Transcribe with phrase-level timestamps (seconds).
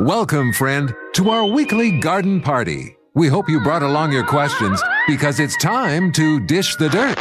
[0.00, 2.96] Welcome, friend, to our weekly garden party.
[3.14, 7.16] We hope you brought along your questions because it's time to dish the dirt.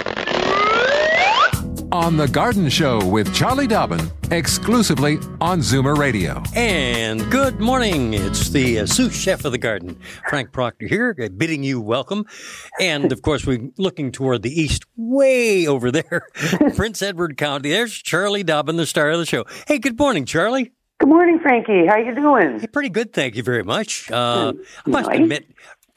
[1.92, 6.42] On The Garden Show with Charlie Dobbin, exclusively on Zoomer Radio.
[6.56, 8.16] And good morning.
[8.16, 12.26] It's the uh, sous chef of the garden, Frank Proctor here, uh, bidding you welcome.
[12.80, 16.28] And of course, we're looking toward the east, way over there,
[16.76, 17.70] Prince Edward County.
[17.70, 19.46] There's Charlie Dobbin, the star of the show.
[19.68, 20.72] Hey, good morning, Charlie.
[21.00, 21.86] Good morning, Frankie.
[21.88, 22.60] How you doing?
[22.60, 24.10] Hey, pretty good, thank you very much.
[24.10, 24.54] Uh,
[24.86, 25.48] I must admit,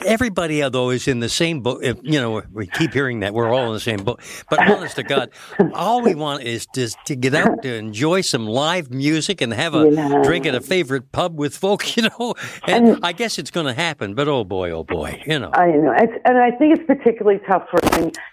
[0.04, 3.68] everybody although is in the same boat you know we keep hearing that we're all
[3.68, 5.30] in the same boat but honest to god
[5.72, 9.74] all we want is just to get out to enjoy some live music and have
[9.74, 10.20] a yeah.
[10.22, 12.34] drink at a favorite pub with folk you know
[12.66, 15.50] and, and i guess it's going to happen but oh boy oh boy you know
[15.54, 17.80] i know it's, and i think it's particularly tough for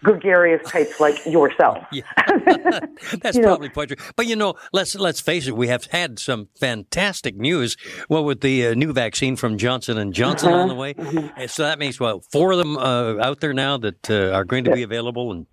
[0.03, 2.03] gregarious types like yourself yeah.
[3.21, 3.73] that's you probably know.
[3.73, 7.77] quite true but you know let's let's face it we have had some fantastic news
[8.09, 10.59] well with the uh, new vaccine from johnson and johnson uh-huh.
[10.59, 13.77] on the way uh-huh so that means well, four of them uh, out there now
[13.77, 15.45] that uh, are going to be available, and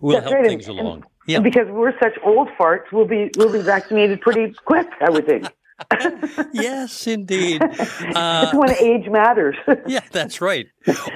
[0.00, 0.46] will help right.
[0.46, 0.96] things and, along.
[0.96, 5.10] And, yeah, because we're such old farts, we'll be we'll be vaccinated pretty quick, I
[5.10, 5.46] would think.
[6.52, 7.62] yes, indeed.
[8.14, 9.56] Uh, when age matters.
[9.86, 10.66] yeah, that's right.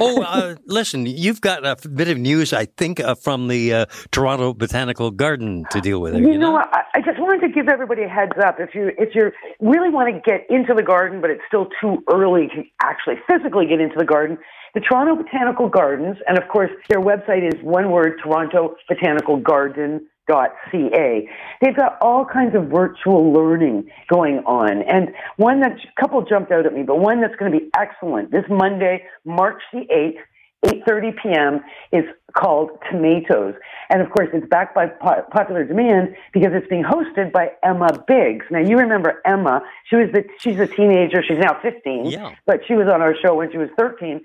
[0.01, 3.87] Oh, uh, listen, you've got a bit of news, I think, uh, from the uh,
[4.11, 6.15] Toronto Botanical Garden to deal with.
[6.15, 6.65] It, you, you know, know?
[6.73, 8.57] I, I, just wanted to give everybody a heads up.
[8.59, 12.03] If you if you really want to get into the garden, but it's still too
[12.13, 14.39] early to actually physically get into the garden,
[14.75, 20.07] the Toronto Botanical Gardens, and of course, their website is one word: Toronto Botanical Garden
[20.29, 21.29] ca.
[21.61, 24.83] They've got all kinds of virtual learning going on.
[24.83, 27.71] And one that a couple jumped out at me, but one that's going to be
[27.77, 30.19] excellent this Monday, March the 8th,
[30.65, 31.61] 8:30 p.m.
[31.93, 32.05] is
[32.37, 33.55] called Tomatoes,
[33.91, 37.89] and of course it's backed by po- popular demand because it's being hosted by Emma
[38.09, 38.45] Biggs.
[38.51, 39.63] Now you remember Emma?
[39.89, 41.23] She was the she's a teenager.
[41.23, 42.35] She's now 15, yeah.
[42.45, 44.21] but she was on our show when she was 13.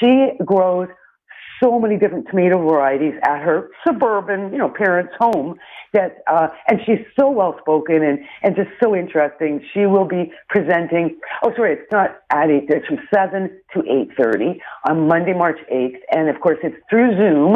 [0.00, 0.88] She grows
[1.62, 5.58] so many different tomato varieties at her suburban, you know, parents' home.
[5.92, 9.64] That uh, and she's so well spoken and and just so interesting.
[9.72, 11.20] She will be presenting.
[11.44, 12.64] Oh, sorry, it's not at eight.
[12.68, 17.16] It's from seven to eight thirty on Monday, March eighth, and of course it's through
[17.16, 17.54] Zoom.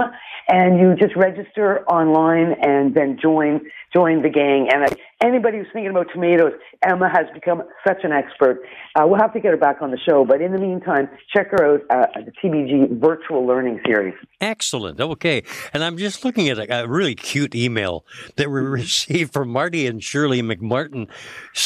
[0.48, 3.60] And you just register online and then join
[3.92, 4.69] join the gang.
[4.72, 8.60] And anybody who's thinking about tomatoes, Emma has become such an expert.
[8.94, 11.50] Uh, we'll have to get her back on the show, but in the meantime, check
[11.50, 14.15] her out uh, at the TBG virtual learning series.
[14.41, 15.00] Excellent.
[15.00, 15.43] Okay.
[15.72, 18.04] And I'm just looking at a, a really cute email
[18.37, 21.09] that we received from Marty and Shirley McMartin.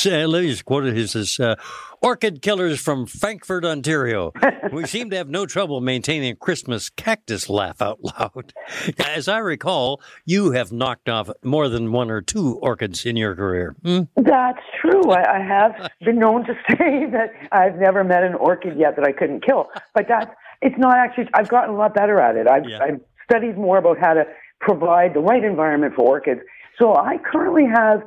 [0.07, 0.95] Uh, let me just quote it.
[0.95, 1.57] He says, uh,
[2.03, 4.33] Orchid killers from Frankford, Ontario.
[4.73, 8.53] we seem to have no trouble maintaining Christmas cactus laugh out loud.
[8.99, 13.37] As I recall, you have knocked off more than one or two orchids in your
[13.37, 13.77] career.
[13.85, 14.01] Hmm?
[14.17, 15.13] That's true.
[15.13, 19.07] I, I have been known to say that I've never met an orchid yet that
[19.07, 19.69] I couldn't kill.
[19.95, 20.31] But that's
[20.63, 21.29] it's not actually.
[21.35, 22.47] I've gotten a lot better at it.
[22.49, 22.79] I've, yeah.
[22.83, 24.25] I've studied more about how to
[24.61, 26.41] provide the right environment for orchids.
[26.81, 28.03] So I currently have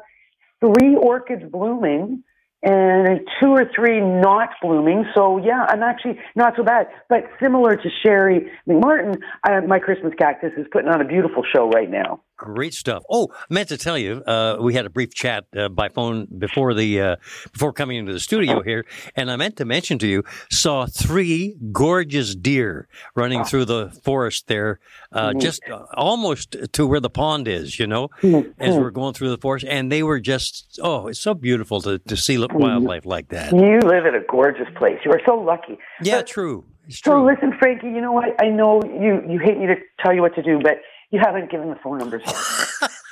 [0.60, 2.24] three orchids blooming
[2.64, 5.06] and two or three not blooming.
[5.14, 6.88] So yeah, I'm actually not so bad.
[7.10, 9.18] But similar to Sherry McMartin,
[9.48, 12.22] uh, my Christmas cactus is putting on a beautiful show right now.
[12.38, 13.04] Great stuff.
[13.10, 16.28] Oh, I meant to tell you, uh, we had a brief chat uh, by phone
[16.38, 17.16] before the uh,
[17.54, 18.86] before coming into the studio here,
[19.16, 24.48] and I meant to mention to you saw three gorgeous deer running through the forest
[24.48, 24.82] there,
[25.14, 25.40] uh, mm-hmm.
[25.40, 27.80] just uh, almost to where the pond is.
[27.80, 28.52] You know, mm-hmm.
[28.62, 32.00] as we're going through the forest, and they were just oh, it's so beautiful to
[32.00, 32.58] to see mm-hmm.
[32.58, 33.54] wildlife like that.
[33.54, 35.00] You live in a gorgeous place.
[35.06, 35.78] You are so lucky.
[36.02, 36.66] Yeah, but, true.
[36.88, 37.14] It's true.
[37.14, 37.88] So listen, Frankie.
[37.88, 38.36] You know what?
[38.44, 40.82] I know you you hate me to tell you what to do, but
[41.16, 42.24] you haven't given the phone numbers.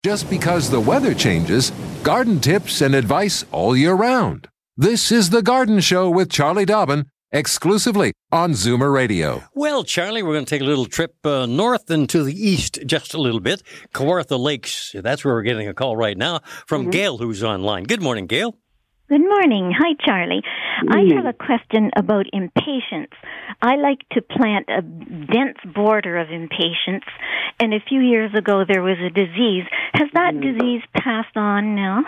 [0.04, 1.72] Just because the weather changes,
[2.04, 4.48] garden tips and advice all year round.
[4.76, 9.44] This is The Garden Show with Charlie Dobbin, exclusively on Zoomer Radio.
[9.54, 12.80] Well, Charlie, we're going to take a little trip uh, north and to the east
[12.88, 13.62] just a little bit.
[13.94, 16.90] Kawartha Lakes, that's where we're getting a call right now from mm-hmm.
[16.90, 17.84] Gail, who's online.
[17.84, 18.58] Good morning, Gail.
[19.14, 19.72] Good morning.
[19.78, 20.42] Hi, Charlie.
[20.90, 23.14] I have a question about impatiens.
[23.62, 27.04] I like to plant a dense border of impatiens,
[27.60, 29.66] and a few years ago there was a disease.
[29.94, 30.42] Has that mm.
[30.42, 32.00] disease passed on now?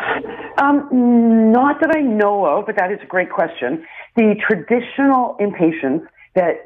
[0.58, 3.86] Um, not that I know of, but that is a great question.
[4.16, 6.02] The traditional impatiens
[6.34, 6.66] that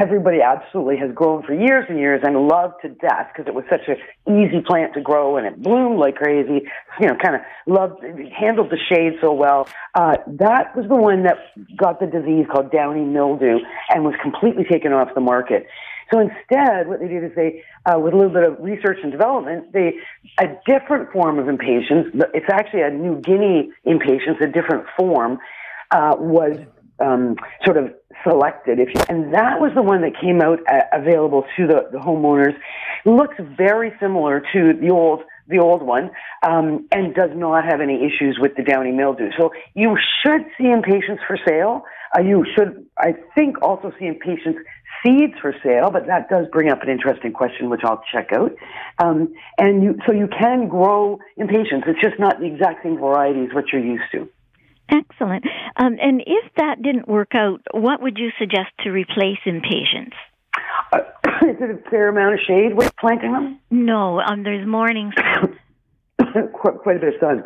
[0.00, 3.64] everybody absolutely has grown for years and years and loved to death because it was
[3.70, 3.96] such an
[4.28, 6.66] easy plant to grow and it bloomed like crazy.
[7.00, 8.02] You know, kind of loved,
[8.38, 9.68] handled the shade so well.
[9.94, 11.38] Uh, that was the one that
[11.76, 15.66] got the disease called downy mildew and was completely taken off the market.
[16.12, 19.12] So instead, what they did is they, uh, with a little bit of research and
[19.12, 19.94] development, they
[20.40, 22.06] a different form of impatiens.
[22.34, 25.38] It's actually a New Guinea impatiens, a different form,
[25.92, 26.58] uh, was
[27.00, 27.92] um, sort of
[28.22, 28.78] selected.
[28.78, 31.98] If you, and that was the one that came out uh, available to the, the
[31.98, 32.56] homeowners.
[33.04, 36.10] Looks very similar to the old the old one,
[36.46, 39.30] um, and does not have any issues with the downy mildew.
[39.36, 41.82] So you should see impatiens for sale.
[42.16, 44.56] Uh, you should, I think, also see impatiens
[45.04, 48.52] seeds for sale, but that does bring up an interesting question, which I'll check out.
[48.98, 51.84] Um, and you, so you can grow impatiens.
[51.86, 54.28] It's just not the exact same varieties what you're used to.
[54.90, 55.44] Excellent.
[55.76, 60.12] Um, and if that didn't work out, what would you suggest to replace impatiens?
[60.92, 60.98] Uh,
[61.46, 63.60] is it a fair amount of shade with planting them?
[63.70, 65.58] No, um, there's morning sun.
[66.52, 67.44] quite, quite a bit of sun,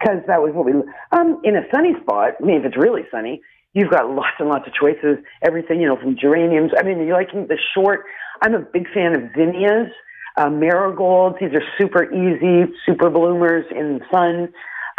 [0.00, 0.72] because that was what we.
[1.12, 2.34] Um, in a sunny spot.
[2.40, 3.42] I mean, if it's really sunny,
[3.74, 5.18] you've got lots and lots of choices.
[5.42, 6.72] Everything, you know, from geraniums.
[6.78, 8.04] I mean, you like the short.
[8.42, 9.92] I'm a big fan of zinnias,
[10.36, 11.36] uh, marigolds.
[11.40, 14.52] These are super easy, super bloomers in the sun.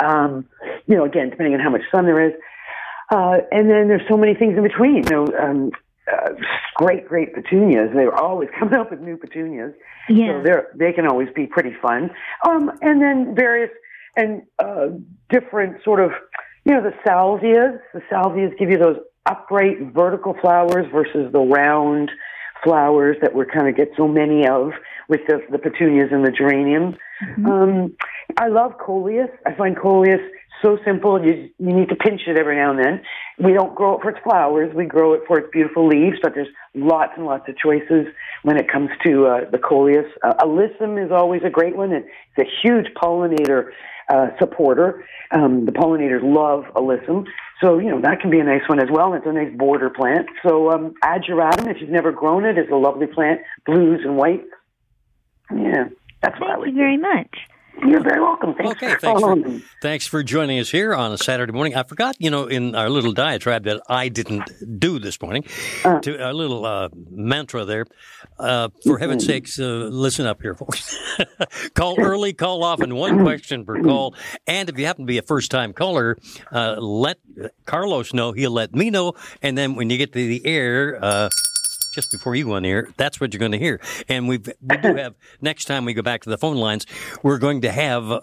[0.03, 0.45] Um,
[0.85, 2.33] you know, again, depending on how much sun there is.
[3.09, 5.03] Uh, and then there's so many things in between.
[5.03, 5.71] You know, um,
[6.11, 6.31] uh,
[6.75, 7.89] great, great petunias.
[7.93, 9.73] They're always coming up with new petunias.
[10.09, 10.39] Yeah.
[10.39, 12.09] So they're, they can always be pretty fun.
[12.47, 13.71] Um, and then various
[14.15, 14.87] and uh,
[15.29, 16.11] different sort of,
[16.65, 17.79] you know, the salvias.
[17.93, 22.09] The salvias give you those upright vertical flowers versus the round
[22.63, 24.71] flowers that we're kind of get so many of
[25.09, 26.95] with the, the petunias and the geraniums.
[27.23, 27.45] Mm-hmm.
[27.45, 27.95] Um,
[28.37, 29.29] I love coleus.
[29.45, 30.21] I find coleus
[30.61, 31.23] so simple.
[31.23, 33.01] You, you need to pinch it every now and then.
[33.39, 34.73] We don't grow it for its flowers.
[34.75, 38.07] We grow it for its beautiful leaves, but there's lots and lots of choices
[38.43, 40.05] when it comes to uh, the coleus.
[40.23, 41.91] Uh, alyssum is always a great one.
[41.91, 42.05] And
[42.35, 43.71] it's a huge pollinator
[44.09, 45.05] uh, supporter.
[45.31, 47.25] Um, the pollinators love alyssum.
[47.61, 49.13] So, you know, that can be a nice one as well.
[49.13, 50.27] It's a nice border plant.
[50.43, 53.41] So, um, ageratum, if you've never grown it, is a lovely plant.
[53.65, 54.47] Blues and whites.
[55.51, 55.89] Yeah,
[56.21, 57.37] that's what I Thank you very much.
[57.85, 58.55] You're very welcome.
[58.55, 61.75] Thanks okay, for thanks for, thanks for joining us here on a Saturday morning.
[61.75, 65.45] I forgot, you know, in our little diatribe that I didn't do this morning,
[65.85, 67.85] uh, to a little uh, mantra there.
[68.39, 69.01] Uh, for mm-hmm.
[69.01, 70.97] heaven's sakes, uh, listen up here, folks.
[71.75, 74.15] call early, call often, one question per call.
[74.47, 76.17] And if you happen to be a first time caller,
[76.51, 77.17] uh, let
[77.65, 78.31] Carlos know.
[78.31, 79.13] He'll let me know.
[79.41, 81.29] And then when you get to the air, uh,
[81.97, 83.81] just before you went here, that's what you're going to hear.
[84.07, 86.85] And we we do have next time we go back to the phone lines,
[87.23, 88.19] we're going to have a,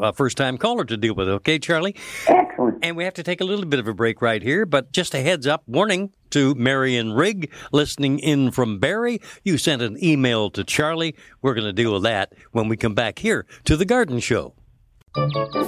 [0.00, 1.28] a first time caller to deal with.
[1.28, 1.96] Okay, Charlie.
[2.28, 2.78] Excellent.
[2.84, 5.12] And we have to take a little bit of a break right here, but just
[5.12, 9.20] a heads up warning to Marion Rigg listening in from Barrie.
[9.42, 11.16] You sent an email to Charlie.
[11.42, 14.54] We're going to deal with that when we come back here to the Garden Show.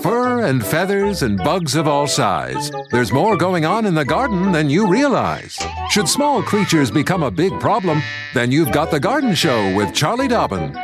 [0.03, 2.71] Fur and feathers and bugs of all size.
[2.91, 5.57] There's more going on in the garden than you realize.
[5.89, 8.03] Should small creatures become a big problem,
[8.35, 10.77] then you've got The Garden Show with Charlie Dobbin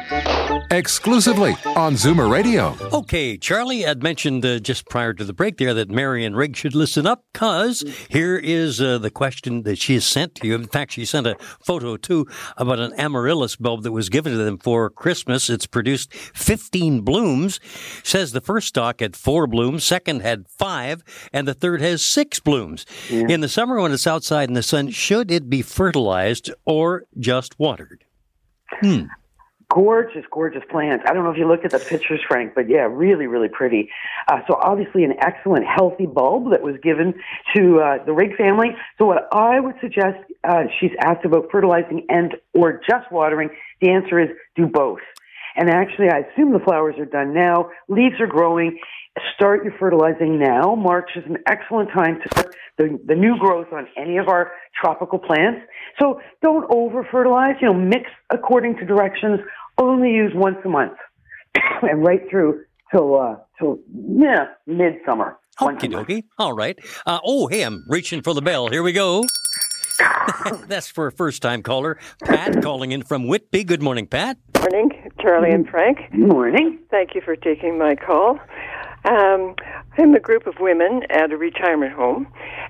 [0.71, 2.77] exclusively on Zoomer Radio.
[2.93, 6.75] Okay, Charlie had mentioned uh, just prior to the break there that Marion Rigg should
[6.75, 10.55] listen up because here is uh, the question that she has sent to you.
[10.55, 14.39] In fact, she sent a photo too about an amaryllis bulb that was given to
[14.39, 15.49] them for Christmas.
[15.49, 17.61] It's produced 15 blooms.
[18.03, 22.41] Says the first stalk had four blooms, second had five, and the third has six
[22.41, 22.87] blooms.
[23.11, 23.27] Yeah.
[23.29, 27.59] In the summer when it's outside in the sun, should it be fertilized or just
[27.59, 28.05] watered?
[28.81, 29.05] Hmm
[29.75, 31.05] gorgeous, gorgeous plants.
[31.07, 33.91] I don't know if you looked at the pictures, Frank, but yeah, really, really pretty.
[34.29, 37.15] Uh, so obviously an excellent healthy bulb that was given
[37.55, 38.69] to uh, the Rigg family.
[38.99, 43.51] So what I would suggest, uh, she's asked about fertilizing and or just watering.
[43.81, 45.01] The answer is do both.
[45.57, 47.71] And actually, I assume the flowers are done now.
[47.89, 48.79] Leaves are growing.
[49.35, 50.75] Start your fertilizing now.
[50.75, 54.51] March is an excellent time to start the, the new growth on any of our
[54.81, 55.61] tropical plants.
[56.01, 57.55] So don't over fertilize.
[57.61, 59.41] You know, mix according to directions.
[59.79, 60.95] Only use once a month.
[61.83, 65.39] and right through till uh, till yeah midsummer.
[65.61, 66.25] Okie dokie.
[66.39, 66.79] All right.
[67.07, 68.69] Uh, oh, hey, I'm reaching for the bell.
[68.69, 69.25] Here we go.
[70.67, 71.99] That's for a first time caller.
[72.25, 73.63] Pat calling in from Whitby.
[73.63, 74.37] Good morning, Pat.
[74.59, 74.91] Morning,
[75.25, 76.01] Charlie and Frank.
[76.11, 76.79] Good morning.
[76.91, 78.39] Thank you for taking my call.
[79.07, 79.55] Um,
[79.97, 82.27] I'm a group of women at a retirement home,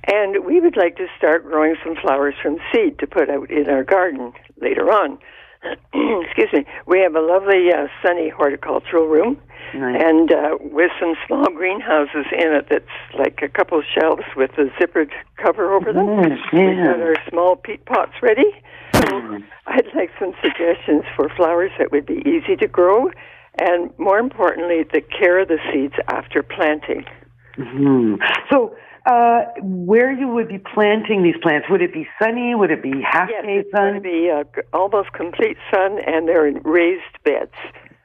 [0.06, 3.68] and we would like to start growing some flowers from seed to put out in
[3.68, 5.18] our garden later on.
[5.94, 6.64] Excuse me.
[6.86, 9.40] We have a lovely uh, sunny horticultural room,
[9.74, 10.02] Nice.
[10.04, 12.84] and uh, with some small greenhouses in it that's
[13.18, 15.10] like a couple of shelves with a zippered
[15.42, 16.06] cover over them.
[16.06, 18.50] Mm, We've got our small peat pots ready.
[18.94, 23.10] So I'd like some suggestions for flowers that would be easy to grow,
[23.60, 27.04] and more importantly, the care of the seeds after planting.
[27.56, 28.16] Hmm.
[28.50, 28.74] So,
[29.06, 31.66] uh, where you would be planting these plants?
[31.70, 32.54] Would it be sunny?
[32.54, 36.26] Would it be half Yes, day it's going to be uh, almost complete sun, and
[36.28, 37.52] they're in raised beds.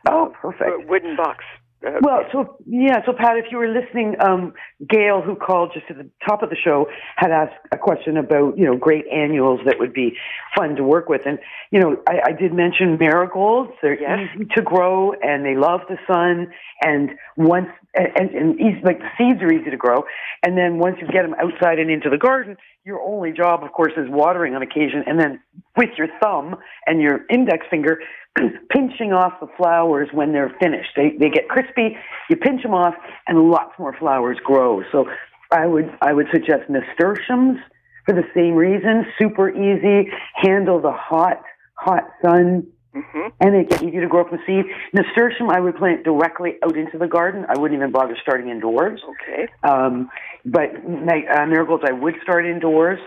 [0.09, 0.89] Oh, Uh, perfect.
[0.89, 1.43] wooden box.
[1.85, 4.53] Uh, Well, so yeah, so Pat, if you were listening, um,
[4.87, 8.57] Gail, who called just at the top of the show, had asked a question about
[8.57, 10.15] you know great annuals that would be
[10.55, 11.39] fun to work with, and
[11.71, 13.71] you know I, I did mention marigolds.
[13.81, 14.29] They're Yes.
[14.35, 18.99] easy to grow and they love the sun, and once and, and, and easy, like
[18.99, 20.03] the seeds are easy to grow,
[20.45, 23.71] and then once you get them outside and into the garden, your only job, of
[23.71, 25.39] course, is watering on occasion, and then
[25.77, 26.55] with your thumb
[26.85, 27.99] and your index finger
[28.69, 30.89] pinching off the flowers when they're finished.
[30.95, 31.97] They they get crispy.
[32.29, 32.95] You pinch them off,
[33.27, 34.83] and lots more flowers grow.
[34.91, 35.05] So
[35.51, 37.59] I would I would suggest nasturtiums
[38.05, 39.05] for the same reason.
[39.17, 41.41] Super easy, handle the hot
[41.75, 43.31] hot sun, mhm.
[43.39, 44.65] and they get easy to grow from seed.
[44.93, 47.45] Nasturtium I would plant directly out into the garden.
[47.49, 49.01] I wouldn't even bother starting indoors.
[49.09, 49.47] Okay.
[49.63, 50.09] Um,
[50.45, 52.99] but uh, marigolds, I would start indoors.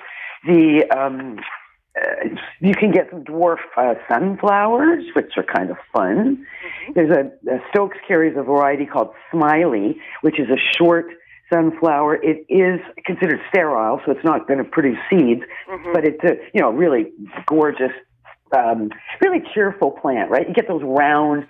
[0.45, 1.39] The um,
[2.63, 6.47] you can get some dwarf uh, sunflowers, which are kind of fun.
[6.95, 11.07] There's a, a Stokes carries a variety called Smiley, which is a short
[11.53, 12.21] sunflower.
[12.23, 15.43] It is considered sterile, so it's not going to produce seeds,
[15.93, 17.13] but it's a you know really
[17.47, 17.93] gorgeous,
[18.57, 18.91] um,
[19.21, 20.47] really cheerful plant, right?
[20.49, 21.47] You get those round.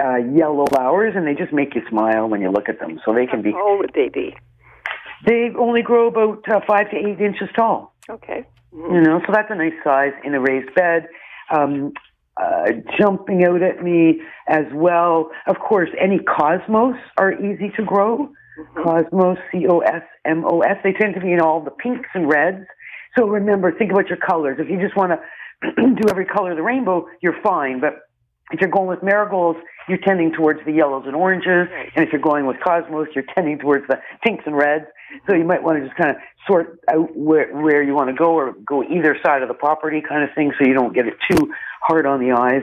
[0.00, 3.00] Uh, yellow flowers, and they just make you smile when you look at them.
[3.04, 4.32] So they can be How old would they be?
[5.26, 7.92] they only grow about uh, five to eight inches tall.
[8.08, 8.44] Okay.
[8.72, 11.08] You know, so that's a nice size in a raised bed.
[11.54, 11.92] Um,
[12.36, 15.30] uh, jumping out at me as well.
[15.46, 18.30] Of course, any cosmos are easy to grow.
[18.82, 20.76] Cosmos, C O S M O S.
[20.82, 22.64] They tend to be in all the pinks and reds.
[23.16, 24.58] So remember, think about your colors.
[24.60, 25.12] If you just want
[25.62, 27.80] to do every color of the rainbow, you're fine.
[27.80, 28.02] But
[28.52, 29.58] if you're going with marigolds,
[29.88, 31.70] you're tending towards the yellows and oranges.
[31.72, 31.90] Right.
[31.94, 34.86] And if you're going with cosmos, you're tending towards the pinks and reds.
[35.26, 38.14] So you might want to just kind of sort out where, where you want to
[38.14, 41.06] go or go either side of the property kind of thing so you don't get
[41.06, 42.62] it too hard on the eyes.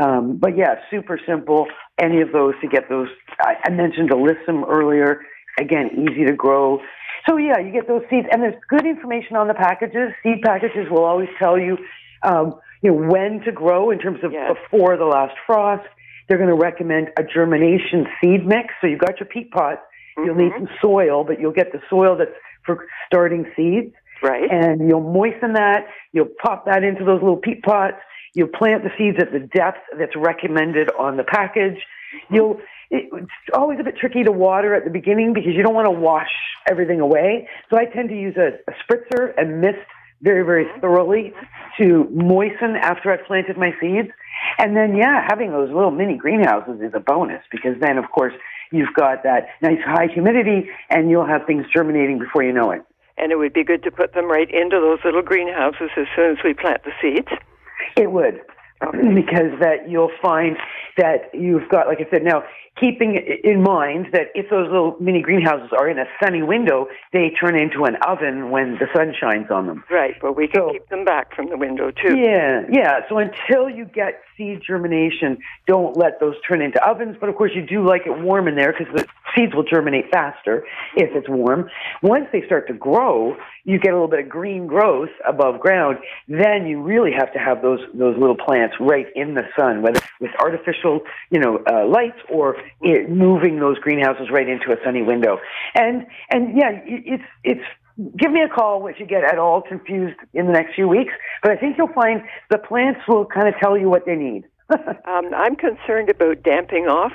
[0.00, 1.66] Um, but yeah, super simple.
[2.00, 3.08] Any of those to get those.
[3.40, 5.20] I, I mentioned alyssum earlier.
[5.60, 6.80] Again, easy to grow.
[7.28, 10.12] So yeah, you get those seeds, and there's good information on the packages.
[10.22, 11.76] Seed packages will always tell you,
[12.22, 14.56] um, you know, when to grow in terms of Yes.
[14.70, 15.86] before the last frost.
[16.28, 18.72] They're going to recommend a germination seed mix.
[18.80, 19.82] So you've got your peat pot.
[20.16, 20.66] You'll need mm-hmm.
[20.66, 22.30] some soil, but you'll get the soil that's
[22.64, 24.48] for starting seeds Right.
[24.48, 25.86] and you'll moisten that.
[26.12, 27.96] You'll pop that into those little peat pots.
[28.34, 31.78] You'll plant the seeds at the depth that's recommended on the package.
[31.78, 32.34] Mm-hmm.
[32.34, 32.60] You'll.
[32.90, 35.86] It, it's always a bit tricky to water at the beginning because you don't want
[35.86, 36.30] to wash
[36.70, 37.48] everything away.
[37.70, 39.78] So I tend to use a, a spritzer and mist
[40.20, 40.80] very, very mm-hmm.
[40.80, 41.32] thoroughly
[41.78, 44.08] to moisten after I've planted my seeds.
[44.58, 48.34] And then, yeah, having those little mini greenhouses is a bonus because then, of course,
[48.72, 52.82] you've got that nice high humidity and you'll have things germinating before you know it.
[53.18, 56.32] and it would be good to put them right into those little greenhouses as soon
[56.32, 57.28] as we plant the seeds.
[57.96, 58.40] It would,
[59.14, 60.56] because that you'll find
[60.96, 62.42] that you've got, like I said, now
[62.80, 67.30] keeping in mind that if those little mini greenhouses are in a sunny window, they
[67.38, 69.84] turn into an oven when the sun shines on them.
[69.90, 72.18] Right, but we can So- keep them back from the window too.
[72.18, 73.00] Yeah, yeah.
[73.08, 77.16] So until you get seed germination, don't let those turn into ovens.
[77.20, 80.10] But of course, you do like it warm in there because the seeds will germinate
[80.10, 80.64] faster
[80.96, 81.68] if it's warm.
[82.02, 85.98] Once they start to grow, you get a little bit of green growth above ground.
[86.28, 90.00] Then you really have to have those those little plants right in the sun, whether
[90.20, 91.00] with artificial,
[91.30, 95.38] you know, uh, lights or it, moving those greenhouses right into a sunny window.
[95.74, 99.60] And and yeah, it- it's it's give me a call if you get at all
[99.62, 101.12] confused in the next few weeks.
[101.42, 104.44] But I think you'll find the plants will kind of tell you what they need.
[105.06, 107.12] Um, I'm concerned about damping off.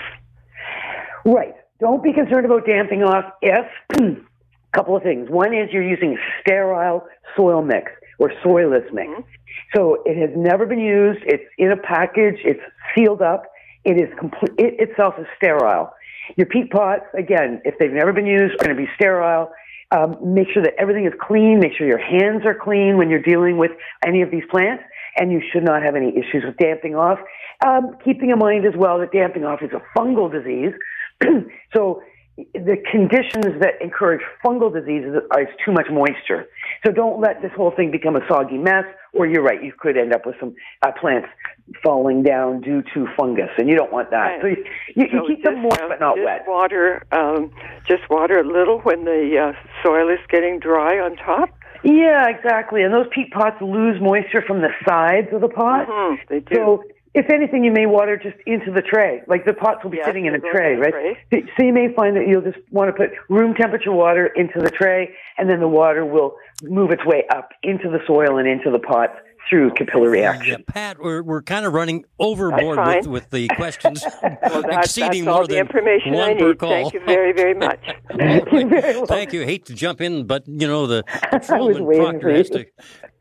[1.26, 1.56] right.
[1.80, 3.66] Don't be concerned about damping off if
[4.00, 4.18] a
[4.74, 5.30] couple of things.
[5.30, 9.12] One is you're using sterile soil mix or soilless mix.
[9.76, 11.20] So it has never been used.
[11.26, 12.40] It's in a package.
[12.44, 12.62] It's
[12.96, 13.44] sealed up.
[13.84, 14.52] it is complete.
[14.58, 15.92] It itself is sterile.
[16.36, 19.50] Your peat pots, again, if they've never been used, are going to be sterile.
[19.92, 21.60] Um, make sure that everything is clean.
[21.60, 23.72] Make sure your hands are clean when you're dealing with
[24.06, 24.84] any of these plants,
[25.16, 27.20] and you should not have any issues with damping off.
[27.66, 30.74] Um, keeping in mind as well that damping off is a fungal disease,
[31.74, 32.02] so
[32.38, 36.46] the conditions that encourage fungal diseases is too much moisture.
[36.86, 39.98] So don't let this whole thing become a soggy mess, or you're right, you could
[39.98, 41.28] end up with some uh, plants
[41.84, 44.38] falling down due to fungus, and you don't want that.
[44.38, 44.42] Right.
[44.42, 44.66] So you,
[44.96, 46.44] you, you So keep them moist uh, but not just wet.
[46.48, 47.52] Water, um,
[47.88, 51.50] just water a little when the uh, soil is getting dry on top.
[51.84, 52.84] Yeah, exactly.
[52.84, 55.88] And those peat pots lose moisture from the sides of the pot.
[55.88, 56.56] Mhm, they do.
[56.56, 56.84] So
[57.18, 59.22] if anything, you may water just into the tray.
[59.28, 60.94] Like the pots will be Yes, sitting in a tray, in right?
[61.34, 64.60] So so you may find that you'll just want to put room temperature water into
[64.60, 68.48] the tray, and then the water will move its way up into the soil and
[68.48, 69.10] into the pot
[69.50, 70.64] through capillary Yeah, action.
[70.68, 75.28] Pat, we're, we're kind of running overboard with, with the questions, Well, that, exceeding that's
[75.28, 76.58] all more the than information one I per need.
[76.60, 76.70] call.
[76.70, 77.80] Thank you very, very much.
[78.18, 79.08] Thank you very much.
[79.08, 79.44] Thank you.
[79.46, 82.44] Hate to jump in, but you know the was patrolman waiting proctor for you.
[82.44, 82.66] to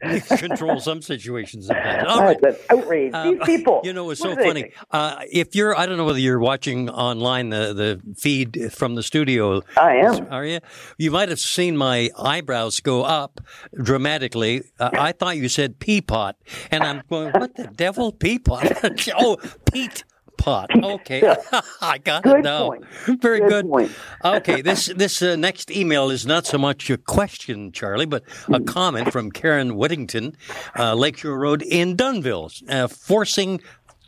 [0.01, 1.67] control some situations.
[1.67, 2.09] Sometimes.
[2.09, 2.39] All right.
[2.41, 3.13] That's outrage.
[3.15, 3.81] Uh, These people.
[3.85, 4.73] You know, it's so funny.
[4.91, 9.03] Uh, if you're, I don't know whether you're watching online the, the feed from the
[9.03, 9.63] studio.
[9.77, 10.27] I am.
[10.31, 10.61] Are you?
[10.99, 13.41] You might have seen my eyebrows go up
[13.75, 14.63] dramatically.
[14.79, 16.37] Uh, I thought you said pea pot,
[16.71, 18.13] and I'm going, what the devil?
[18.13, 18.73] Pea pot?
[19.19, 19.37] oh,
[19.73, 20.05] peat
[20.37, 20.71] pot.
[20.97, 21.23] Okay,
[21.81, 22.69] I got it Good now.
[22.69, 22.85] point.
[23.21, 23.69] Very Good good.
[23.69, 23.91] point.
[24.25, 28.61] okay, this this uh, next email is not so much a question, Charlie, but a
[28.61, 30.37] comment from Karen Whittington,
[30.79, 33.61] uh, Lakeshore Road in Dunnville, uh, forcing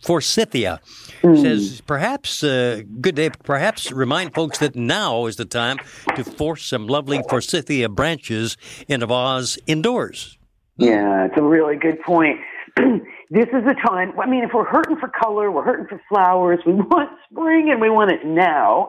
[0.02, 0.80] forsythia.
[1.22, 3.30] Says perhaps uh, good day.
[3.44, 5.78] Perhaps remind folks that now is the time
[6.14, 8.56] to force some lovely forsythia branches
[8.86, 10.38] in a vase indoors.
[10.76, 12.38] Yeah, it's a really good point.
[13.30, 14.18] this is the time.
[14.18, 17.80] I mean, if we're hurting for color, we're hurting for flowers, we want spring and
[17.80, 18.88] we want it now.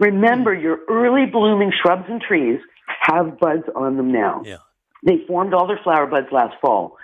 [0.00, 2.60] Remember, your early blooming shrubs and trees
[3.02, 4.42] have buds on them now.
[4.44, 4.58] Yeah.
[5.04, 6.96] They formed all their flower buds last fall.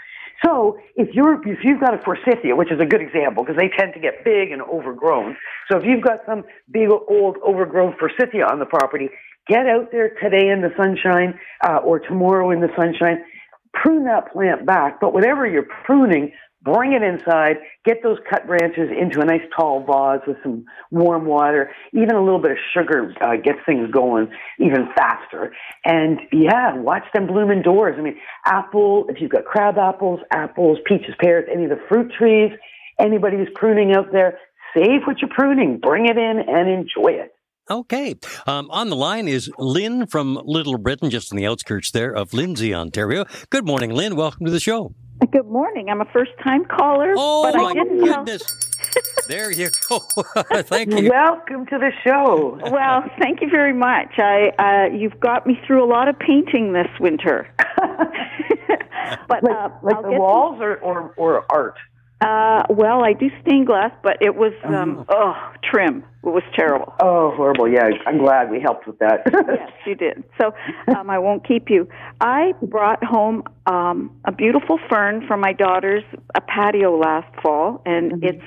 [0.45, 3.71] So if you're if you've got a forsythia, which is a good example because they
[3.79, 5.37] tend to get big and overgrown.
[5.71, 9.11] So if you've got some big old overgrown forsythia on the property,
[9.49, 13.25] get out there today in the sunshine uh, or tomorrow in the sunshine.
[13.73, 16.33] Prune that plant back, but whatever you're pruning,
[16.65, 17.59] bring it inside.
[17.85, 21.71] Get those cut branches into a nice tall vase with some warm water.
[21.93, 25.53] Even a little bit of sugar uh, gets things going even faster.
[25.85, 27.97] And yeah, watch them bloom indoors.
[27.99, 32.11] I mean, apple, if you've got crab apples, apples, peaches, pears, any of the fruit
[32.19, 32.51] trees,
[32.99, 34.39] anybody who's pruning out there,
[34.75, 37.34] save what you're pruning, bring it in and enjoy it.
[37.71, 38.15] Okay.
[38.47, 42.35] Um, on the line is Lynn from Little Britain, just on the outskirts there of
[42.35, 43.25] Lindsay, Ontario.
[43.49, 44.17] Good morning, Lynn.
[44.17, 44.95] Welcome to the show.
[45.31, 45.89] Good morning.
[45.89, 48.17] I'm a first time caller, Oh, but my I didn't know.
[48.25, 48.43] goodness.
[49.29, 49.99] there you go.
[50.63, 51.09] Thank you.
[51.09, 52.59] Welcome to the show.
[52.71, 54.19] Well, thank you very much.
[54.19, 54.51] I
[54.91, 57.49] uh, you've got me through a lot of painting this winter.
[59.29, 61.77] but like uh, like I'll the get to- walls or, or, or art?
[62.25, 66.05] Uh, well, I do stained glass, but it was um, oh trim.
[66.23, 66.95] It was terrible.
[67.01, 67.69] Oh, horrible.
[67.71, 69.25] Yeah, I'm glad we helped with that.
[69.33, 70.25] yes, you did.
[70.41, 70.53] So
[70.97, 71.87] um, I won't keep you.
[72.21, 78.25] I brought home um, a beautiful fern from my daughter's a patio last fall, and
[78.25, 78.43] it's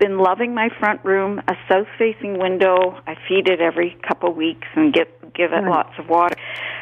[0.00, 1.40] been loving my front room.
[1.46, 3.00] A south-facing window.
[3.06, 6.34] I feed it every couple weeks and get give it lots of water.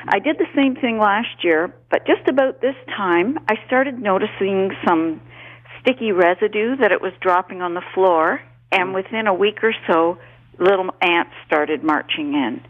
[0.09, 4.71] I did the same thing last year, but just about this time, I started noticing
[4.87, 5.21] some
[5.81, 8.41] sticky residue that it was dropping on the floor,
[8.73, 10.19] and within a week or so,
[10.59, 12.61] little ants started marching in.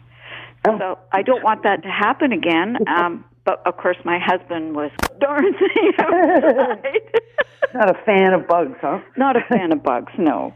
[0.67, 0.77] Oh.
[0.77, 2.77] So I don't want that to happen again.
[2.87, 5.91] Um, but of course, my husband was darn thing.
[7.73, 8.99] Not a fan of bugs, huh?
[9.17, 10.11] Not a fan of bugs.
[10.17, 10.53] No.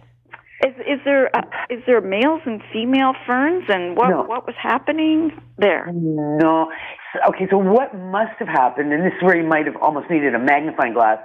[0.64, 4.22] Is is there uh, is there males and female ferns and what No.
[4.24, 5.92] what was happening there?
[5.92, 6.72] No.
[7.30, 10.36] Okay, so what must have happened, and this is where you might have almost needed
[10.36, 11.18] a magnifying glass.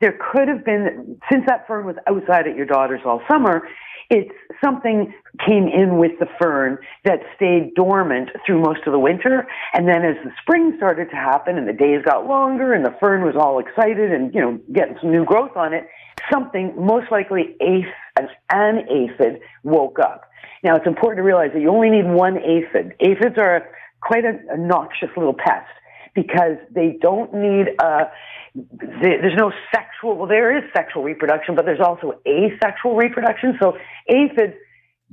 [0.00, 3.68] There could have been, since that fern was outside at your daughter's all summer,
[4.10, 5.12] it's something
[5.46, 9.46] came in with the fern that stayed dormant through most of the winter.
[9.72, 12.94] And then as the spring started to happen and the days got longer and the
[13.00, 15.88] fern was all excited and, you know, getting some new growth on it,
[16.32, 20.30] something, most likely an, aphid, woke up.
[20.62, 22.94] Now it's important to realize that you only need one aphid.
[23.00, 23.66] Aphids are
[24.00, 25.68] quite a, a noxious little pest
[26.14, 31.80] because they don't need the- there's no sexual well there is sexual reproduction but there's
[31.80, 33.76] also asexual reproduction so
[34.08, 34.54] aphids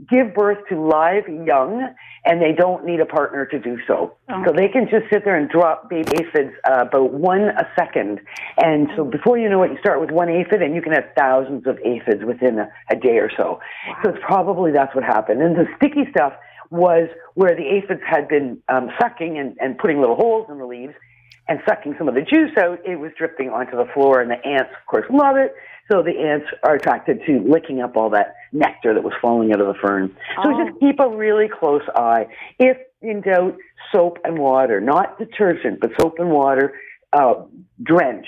[0.10, 1.94] give birth to live young
[2.26, 4.16] and they don't need a partner to do so.
[4.30, 4.44] Oh.
[4.46, 8.20] So they can just sit there and drop baby aphids uh, about one a second.
[8.58, 11.06] And so before you know it, you start with one aphid and you can have
[11.18, 13.60] thousands of aphids within a, a day or so.
[14.04, 15.42] So it's probably that's what happened.
[15.42, 16.34] And the sticky stuff
[16.72, 20.66] was where the aphids had been um, sucking and, and putting little holes in the
[20.66, 20.94] leaves
[21.48, 24.44] and sucking some of the juice out, it was dripping onto the floor, and the
[24.48, 25.54] ants, of course, love it.
[25.92, 29.60] So the ants are attracted to licking up all that nectar that was falling out
[29.60, 30.16] of the fern.
[30.42, 30.66] So Oh.
[30.66, 32.28] just keep a really close eye.
[32.58, 33.58] If in doubt,
[33.92, 36.80] soap and water, not detergent, but soap and water,
[37.12, 37.34] uh,
[37.84, 38.28] drench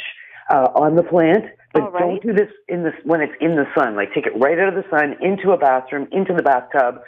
[0.50, 1.46] uh, on the plant.
[1.74, 2.00] But right.
[2.02, 3.96] don't do this in the when it's in the sun.
[3.96, 7.02] Like take it right out of the sun into a bathroom, into the bathtub,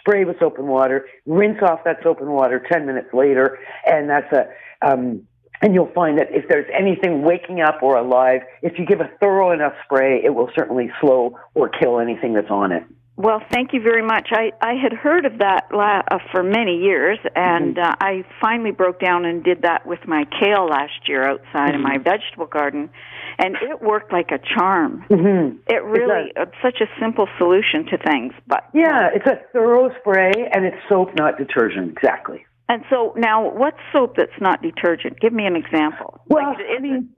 [0.00, 4.08] spray with soap and water, rinse off that soap and water 10 minutes later, and
[4.08, 4.48] that's a,
[4.82, 5.22] um,
[5.60, 9.10] and you'll find that if there's anything waking up or alive, if you give a
[9.20, 12.84] thorough enough spray, it will certainly slow or kill anything that's on it.
[13.20, 14.28] Well, thank you very much.
[14.30, 18.70] I, I had heard of that la- uh, for many years, and uh, I finally
[18.70, 22.90] broke down and did that with my kale last year outside of my vegetable garden,
[23.38, 25.04] and it worked like a charm.
[25.10, 25.56] Mm-hmm.
[25.66, 28.34] It really, it's such a simple solution to things.
[28.46, 31.90] But Yeah, it's a thorough spray, and it's soap, not detergent.
[31.90, 32.46] Exactly.
[32.68, 35.18] and so now, what's soap that's not detergent?
[35.18, 36.20] Give me an example.
[36.28, 37.08] Well, Like, I mean,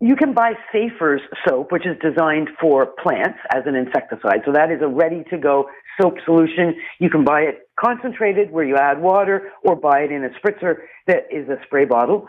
[0.00, 4.40] you can buy Safer's soap, which is designed for plants as an insecticide.
[4.46, 5.68] So that is a ready to go
[6.00, 6.74] soap solution.
[6.98, 10.76] You can buy it concentrated where you add water or buy it in a spritzer
[11.06, 12.28] that is a spray bottle.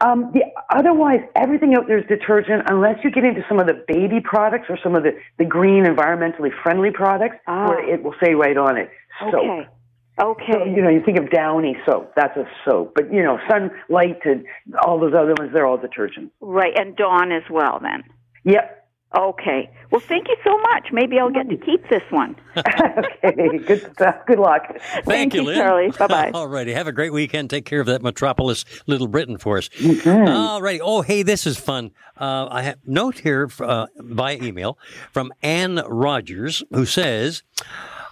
[0.00, 3.84] Um, the, otherwise, everything out there is detergent unless you get into some of the
[3.88, 7.68] baby products or some of the, the green, environmentally friendly products Ah.
[7.68, 9.34] where it will say right on it, soap.
[9.34, 9.66] okay,
[10.20, 10.52] okay.
[10.52, 12.92] So, you know, you think of Downy soap, that's a soap.
[12.94, 14.44] But, you know, Sunlight and
[14.82, 16.32] all those other ones, they're all detergent.
[16.40, 17.80] right, and Dawn as well.
[17.82, 18.04] Then.
[18.44, 18.78] Yep.
[19.16, 19.70] Okay.
[19.90, 20.88] Well, thank you so much.
[20.92, 22.36] Maybe I'll get to keep this one.
[22.58, 24.16] okay, good stuff.
[24.26, 24.64] Good luck.
[25.04, 25.56] Thank, you, Lynn.
[25.56, 25.90] Charlie.
[25.98, 26.32] Bye-bye.
[26.34, 26.74] All righty.
[26.74, 27.48] Have a great weekend.
[27.48, 29.70] Take care of that metropolis, Little Britain, for us.
[29.70, 30.28] Mm-hmm.
[30.28, 30.82] All righty.
[30.82, 31.92] Oh, hey, this is fun.
[32.18, 34.76] Uh, I have note here uh, by email
[35.10, 37.42] from Ann Rogers, who says,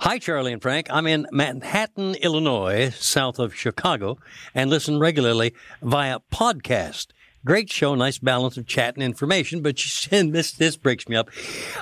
[0.01, 0.89] Hi, Charlie and Frank.
[0.91, 4.19] I'm in Manhattan, Illinois, south of Chicago,
[4.55, 7.07] and listen regularly via podcast.
[7.47, 9.63] Great show, nice balance of chat and information.
[9.63, 9.77] But
[10.11, 11.31] this, this breaks me up.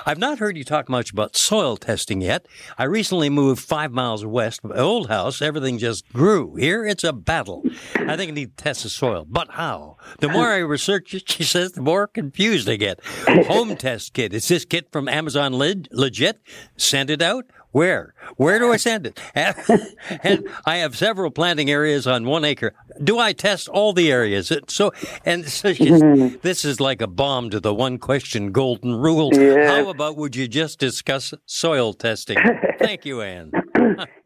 [0.05, 2.45] I've not heard you talk much about soil testing yet.
[2.77, 5.41] I recently moved five miles west of my old house.
[5.41, 6.55] Everything just grew.
[6.55, 7.63] Here, it's a battle.
[7.95, 9.25] I think I need to test the soil.
[9.29, 9.97] But how?
[10.19, 13.03] The more I research it, she says, the more confused I get.
[13.47, 14.33] Home test kit.
[14.33, 16.39] Is this kit from Amazon legit?
[16.77, 17.45] Send it out?
[17.75, 18.13] Where?
[18.37, 19.19] Where do I send it?
[19.35, 22.71] and I have several planting areas on one acre.
[23.03, 24.49] Do I test all the areas?
[24.49, 24.93] It- So,
[25.25, 26.37] and so she's, mm-hmm.
[26.41, 29.29] this is like a bomb to the one question golden rule.
[29.33, 29.69] Yes.
[29.69, 32.37] How about would you just discuss soil testing?
[32.79, 33.51] Thank you, Anne.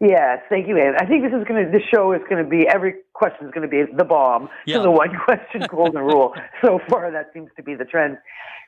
[0.00, 0.94] Yes, thank you, Ann.
[0.98, 3.52] I think this is going to, this show is going to be, every question is
[3.52, 4.76] going to be the bomb Yeah.
[4.78, 6.32] to the one question golden rule.
[6.64, 8.16] So far, that seems to be the trend.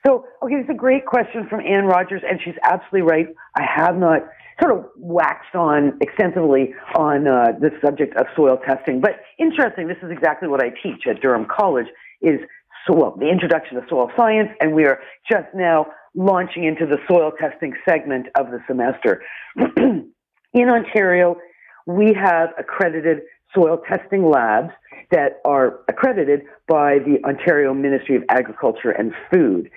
[0.06, 3.28] So, okay, it's a great question from Ann Rogers, and she's absolutely right.
[3.56, 4.20] I have not
[4.60, 9.96] sort of waxed on extensively on uh, the subject of soil testing, but interesting, this
[10.02, 11.86] is exactly what I teach at Durham College
[12.20, 12.40] is
[12.86, 14.98] soil, the introduction to soil science, and we are
[15.30, 19.22] just now launching into the soil testing segment of the semester.
[19.76, 21.36] In Ontario,
[21.86, 23.20] we have accredited
[23.54, 24.70] soil testing labs
[25.10, 29.70] that are accredited by the Ontario Ministry of Agriculture and Food.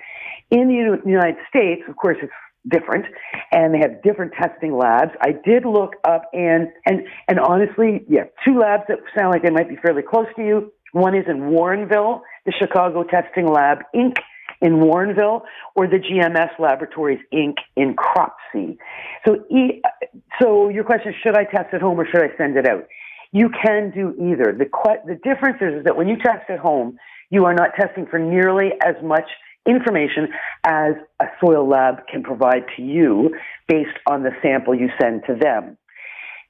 [0.50, 2.32] In the United States, of course, it's
[2.68, 3.06] different,
[3.52, 5.12] and they have different testing labs.
[5.20, 9.50] I did look up and and and honestly, yeah, two labs that sound like they
[9.50, 10.72] might be fairly close to you.
[10.92, 14.16] One is in Warrenville, the Chicago Testing Lab Inc.
[14.62, 15.42] in Warrenville,
[15.74, 17.56] or the GMS Laboratories Inc.
[17.76, 18.78] in Cropsey.
[19.26, 19.82] So, e-
[20.40, 22.86] so your question: Should I test at home or should I send it out?
[23.32, 24.56] You can do either.
[24.56, 26.96] The que- the difference is, is that when you test at home,
[27.30, 29.28] you are not testing for nearly as much
[29.66, 30.28] information
[30.64, 33.34] as a soil lab can provide to you
[33.68, 35.76] based on the sample you send to them.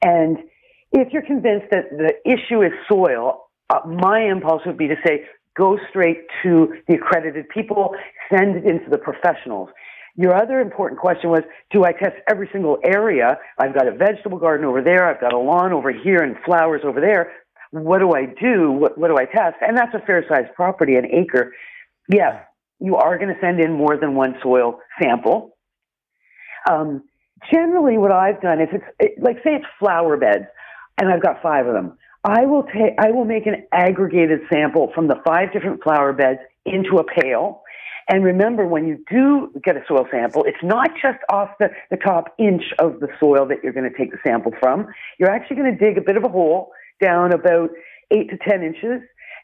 [0.03, 0.39] And
[0.93, 5.25] if you're convinced that the issue is soil, uh, my impulse would be to say,
[5.57, 7.95] go straight to the accredited people,
[8.31, 9.71] send it into the professionals.
[10.17, 13.39] Your other important question was, do I test every single area?
[13.59, 16.83] I've got a vegetable garden over there, I've got a lawn over here, and flowers
[16.85, 17.33] over there.
[17.71, 18.73] What do I do?
[18.73, 19.57] What, what do I test?
[19.61, 21.53] And that's a fair sized property, an acre.
[22.11, 22.43] Yes,
[22.81, 25.57] you are going to send in more than one soil sample.
[26.71, 27.05] Um,
[27.51, 30.47] generally, what I've done is it's it, like say it's flower beds,
[30.99, 31.97] and I've got five of them.
[32.25, 36.41] I will take I will make an aggregated sample from the five different flower beds
[36.67, 37.63] into a pail,
[38.09, 41.97] And remember, when you do get a soil sample, it's not just off the, the
[41.97, 44.89] top inch of the soil that you're going to take the sample from.
[45.19, 47.71] You're actually going to dig a bit of a hole down about
[48.11, 49.01] eight to 10 inches,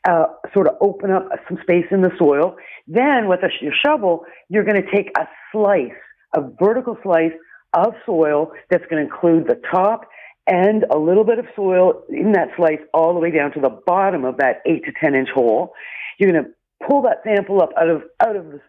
[0.09, 2.57] uh, sort of open up some space in the soil.
[2.87, 5.91] Then with a, your shovel, you're going to take a slice,
[6.35, 7.33] a vertical slice
[7.75, 10.09] of soil that's going to include the top
[10.47, 13.71] and a little bit of soil in that slice all the way down to the
[13.87, 15.73] bottom of that eight to 10 inch hole.
[16.19, 16.51] You're going to
[16.87, 18.61] pull that sample up out of, out of the,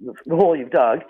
[0.00, 1.00] the, the hole you've dug.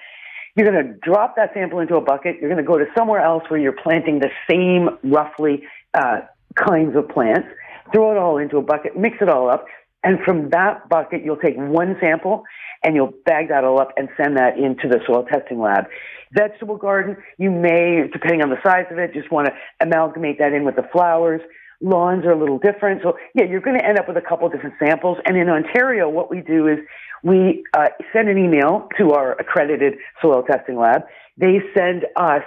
[0.55, 2.37] You're going to drop that sample into a bucket.
[2.41, 5.65] You're going to go to somewhere else where you're planting the same roughly
[5.95, 6.21] uh,
[6.55, 7.49] kinds of plants.
[7.93, 9.67] Throw it all into a bucket, mix it all up,
[10.05, 12.43] and from that bucket, you'll take one sample
[12.83, 15.85] and you'll bag that all up and send that into the soil testing lab.
[16.33, 20.53] Vegetable garden, you may, depending on the size of it, just want to amalgamate that
[20.53, 21.41] in with the flowers.
[21.81, 23.03] Lawns are a little different.
[23.03, 25.19] So yeah, you're going to end up with a couple different samples.
[25.25, 26.79] And in Ontario, what we do is
[27.23, 31.03] we uh, send an email to our accredited soil testing lab.
[31.37, 32.43] They send us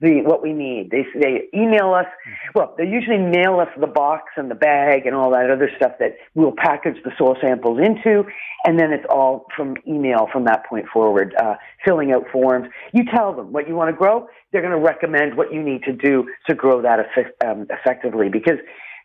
[0.00, 0.90] the what we need.
[0.90, 2.06] They they email us.
[2.54, 5.92] Well, they usually mail us the box and the bag and all that other stuff
[5.98, 8.24] that we'll package the soil samples into,
[8.64, 11.34] and then it's all from email from that point forward.
[11.40, 12.68] Uh, filling out forms.
[12.92, 14.28] You tell them what you want to grow.
[14.52, 17.00] They're going to recommend what you need to do to grow that
[17.46, 18.58] um, effectively because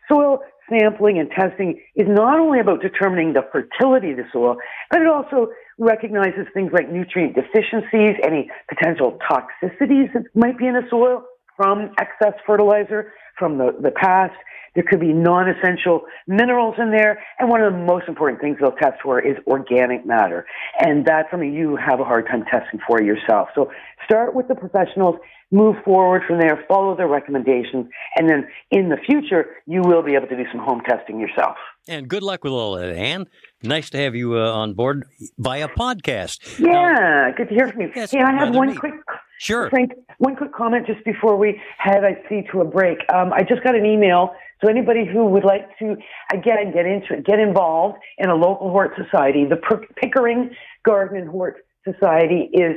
[0.08, 4.56] soil sampling and testing is not only about determining the fertility of the soil,
[4.90, 10.74] but it also recognizes things like nutrient deficiencies, any potential toxicities that might be in
[10.74, 11.24] the soil
[11.56, 14.34] from excess fertilizer from the, the past.
[14.74, 17.22] There could be non-essential minerals in there.
[17.38, 20.46] And one of the most important things they'll test for is organic matter.
[20.80, 23.48] And that's something you have a hard time testing for yourself.
[23.54, 23.70] So
[24.04, 25.16] start with the professionals,
[25.52, 30.14] move forward from there, follow their recommendations, and then in the future, you will be
[30.14, 31.56] able to do some home testing yourself.
[31.86, 33.26] And good luck with all of that, Anne.
[33.64, 35.04] Nice to have you uh, on board
[35.38, 36.58] via podcast.
[36.58, 37.92] Yeah, good to hear from you.
[37.96, 38.94] Yes, hey, I have one quick
[39.38, 39.68] Sure.
[39.70, 42.98] Frank, one quick comment just before we head, I see, to a break.
[43.12, 44.34] Um, I just got an email.
[44.62, 45.96] So anybody who would like to,
[46.32, 49.58] again, get into it, get involved in a local hort society, the
[49.96, 50.50] Pickering
[50.84, 52.76] Garden and Hort Society is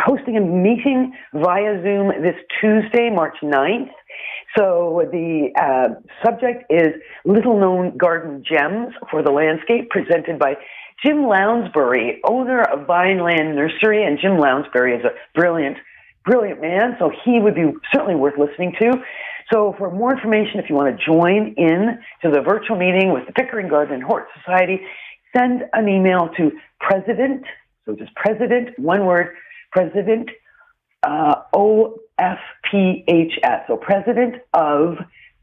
[0.00, 3.90] hosting a meeting via Zoom this Tuesday, March 9th.
[4.56, 6.88] So the uh, subject is
[7.24, 10.54] little known garden gems for the landscape presented by
[11.04, 14.04] Jim Lounsbery, owner of Vineland Nursery.
[14.04, 15.76] And Jim Lounsbery is a brilliant,
[16.24, 16.96] brilliant man.
[16.98, 18.92] So he would be certainly worth listening to.
[19.52, 23.26] So for more information, if you want to join in to the virtual meeting with
[23.26, 24.80] the Pickering Garden and Hort Society,
[25.36, 27.44] send an email to president,
[27.84, 29.36] so just president, one word,
[29.72, 30.30] president
[31.02, 31.98] uh, OFPHS,
[33.66, 34.98] so president of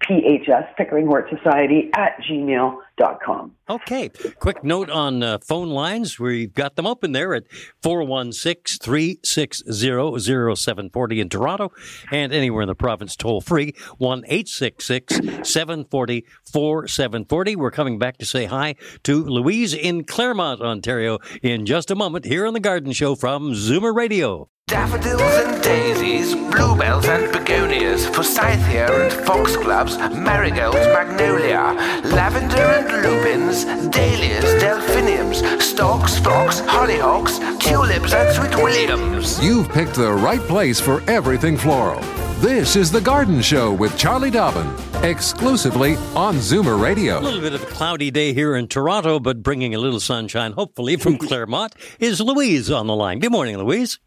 [0.08, 3.56] PHS, Pickering Hort Society, at gmail.com.
[3.70, 4.10] Okay.
[4.40, 6.20] Quick note on uh, phone lines.
[6.20, 7.44] We've got them open there at
[7.82, 11.72] 416 360 0740 in Toronto
[12.12, 15.16] and anywhere in the province toll free 1 866
[15.50, 17.56] 740 4740.
[17.56, 22.26] We're coming back to say hi to Louise in Claremont, Ontario in just a moment
[22.26, 24.50] here on The Garden Show from Zoomer Radio.
[24.68, 34.62] Daffodils and daisies, bluebells and begonias, forsythia and foxgloves, marigolds, magnolia, lavender and lupins, dahlias,
[34.62, 39.44] delphiniums, stalks, phlox, hollyhocks, tulips and sweet williams.
[39.44, 42.00] You've picked the right place for everything floral.
[42.40, 44.74] This is The Garden Show with Charlie Dobbin,
[45.04, 47.20] exclusively on Zoomer Radio.
[47.20, 50.54] A little bit of a cloudy day here in Toronto, but bringing a little sunshine,
[50.54, 53.20] hopefully, from Claremont, is Louise on the line.
[53.20, 54.00] Good morning, Louise.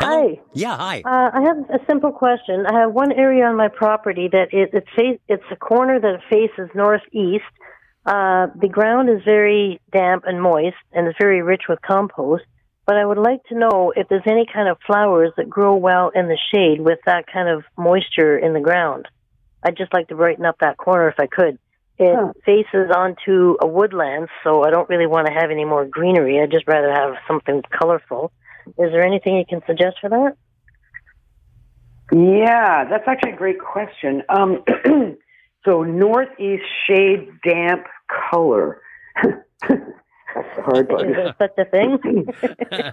[0.00, 0.40] Hi.
[0.54, 1.02] Yeah, hi.
[1.04, 2.64] Uh, I have a simple question.
[2.66, 6.20] I have one area on my property that it, it face, it's a corner that
[6.30, 7.44] faces northeast.
[8.06, 12.44] Uh, the ground is very damp and moist, and it's very rich with compost.
[12.86, 16.10] But I would like to know if there's any kind of flowers that grow well
[16.14, 19.06] in the shade with that kind of moisture in the ground.
[19.62, 21.58] I'd just like to brighten up that corner if I could.
[21.98, 22.32] It huh.
[22.46, 26.40] faces onto a woodland, so I don't really want to have any more greenery.
[26.40, 28.32] I'd just rather have something colorful.
[28.78, 30.36] Is there anything you can suggest for that?
[32.12, 34.22] Yeah, that's actually a great question.
[34.28, 34.64] Um,
[35.64, 37.86] so northeast shade damp
[38.30, 38.80] color.
[39.22, 41.08] that's the hard part.
[41.08, 41.98] Is there such a thing?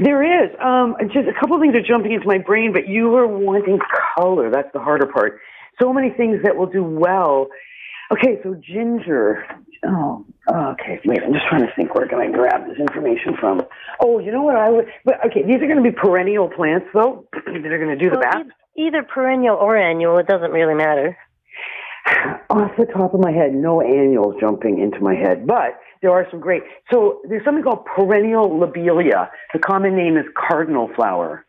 [0.00, 0.50] there is.
[0.62, 3.78] Um, just a couple of things are jumping into my brain, but you were wanting
[4.16, 4.50] color.
[4.50, 5.40] That's the harder part.
[5.80, 7.48] So many things that will do well.
[8.12, 9.44] Okay, so ginger.
[9.86, 11.00] Oh, okay.
[11.04, 13.62] Wait, I'm just trying to think where can I grab this information from.
[14.00, 14.86] Oh, you know what I would.
[15.04, 18.10] But okay, these are going to be perennial plants though that are going to do
[18.10, 18.50] the well, best.
[18.76, 21.16] Either perennial or annual, it doesn't really matter.
[22.50, 26.26] Off the top of my head, no annuals jumping into my head, but there are
[26.30, 26.62] some great.
[26.92, 29.30] So there's something called perennial lobelia.
[29.52, 31.46] The common name is cardinal flower.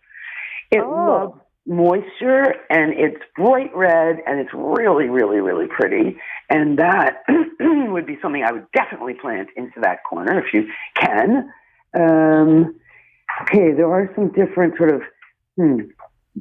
[0.71, 0.89] It Oh.
[0.89, 6.17] loves moisture and it's bright red and it's really, really, really pretty.
[6.49, 7.23] And that
[7.59, 11.51] would be something I would definitely plant into that corner if you can.
[11.97, 12.75] Um,
[13.43, 15.01] okay, there are some different sort of
[15.55, 15.81] hmm,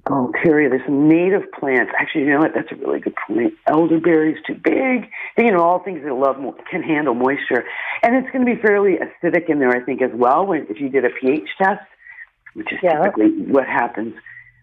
[0.07, 0.71] Gaultheria.
[0.71, 1.93] There's some native plants.
[1.99, 2.53] Actually, you know what?
[2.55, 3.55] That's a really good point.
[3.67, 5.11] Elderberry's too big.
[5.37, 7.65] You know, all things that love mo- can handle moisture,
[8.03, 10.47] and it's going to be fairly acidic in there, I think, as well.
[10.47, 11.83] When if you did a pH test,
[12.55, 13.03] which is Yeah.
[13.03, 14.15] typically what happens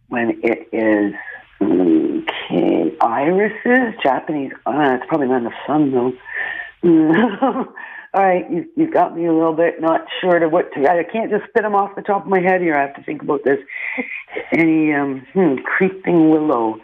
[0.10, 1.14] when it is
[1.62, 2.96] okay.
[3.02, 4.52] Irises, Japanese.
[4.66, 6.14] Uh, it's probably not in the sun though.
[8.14, 10.90] All right, you, you've got me a little bit not sure to what to.
[10.90, 12.76] I can't just spit them off the top of my head here.
[12.76, 13.58] I have to think about this.
[14.52, 16.80] Any um, hmm, creeping willow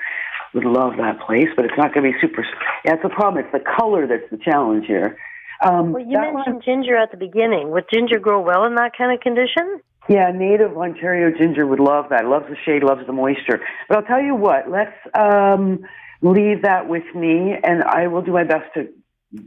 [0.53, 2.45] would love that place, but it's not going to be super.
[2.85, 3.43] Yeah, it's the problem.
[3.43, 5.17] It's the color that's the challenge here.
[5.63, 7.71] Um, Well, you mentioned one- ginger at the beginning.
[7.71, 9.81] Would ginger grow well in that kind of condition?
[10.09, 12.25] Yeah, native Ontario ginger would love that.
[12.25, 13.61] Loves the shade, loves the moisture.
[13.87, 14.69] But I'll tell you what.
[14.69, 15.79] Let's um,
[16.21, 18.89] leave that with me, and I will do my best to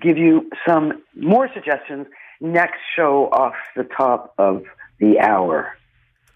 [0.00, 2.06] give you some more suggestions
[2.40, 4.62] next show off the top of
[4.98, 5.76] the hour.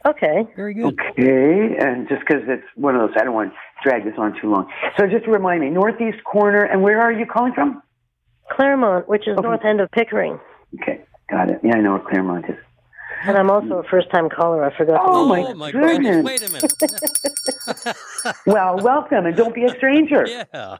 [0.06, 0.46] Okay.
[0.56, 0.98] Very good.
[0.98, 4.38] Okay, and just because it's one of those, I don't want to drag this on
[4.40, 4.70] too long.
[4.98, 7.83] So just to remind me, northeast corner, and where are you calling from?
[8.50, 9.46] Claremont, which is Okay.
[9.46, 10.40] north end of Pickering.
[10.80, 11.61] Okay, got it.
[11.62, 12.56] Yeah, I know what Claremont is.
[13.22, 14.64] And I'm also a first time caller.
[14.64, 16.22] I forgot to Oh, mention my goodness.
[16.22, 16.24] goodness.
[16.24, 17.96] Wait a minute.
[18.46, 20.26] Well, welcome, and don't be a stranger.
[20.26, 20.44] yeah.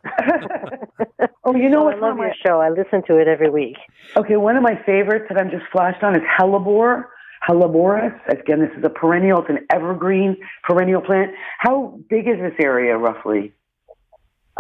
[1.45, 1.95] oh, you know Oh, what?
[1.97, 2.61] I love your show.
[2.61, 3.77] I listen to it every week.
[4.17, 7.05] Okay, one of my favorites that I'm just flashed on is hellebore.
[7.49, 8.15] Helleborus.
[8.29, 9.41] Again, this is a perennial.
[9.41, 11.31] It's an evergreen perennial plant.
[11.59, 13.53] How big is this area roughly?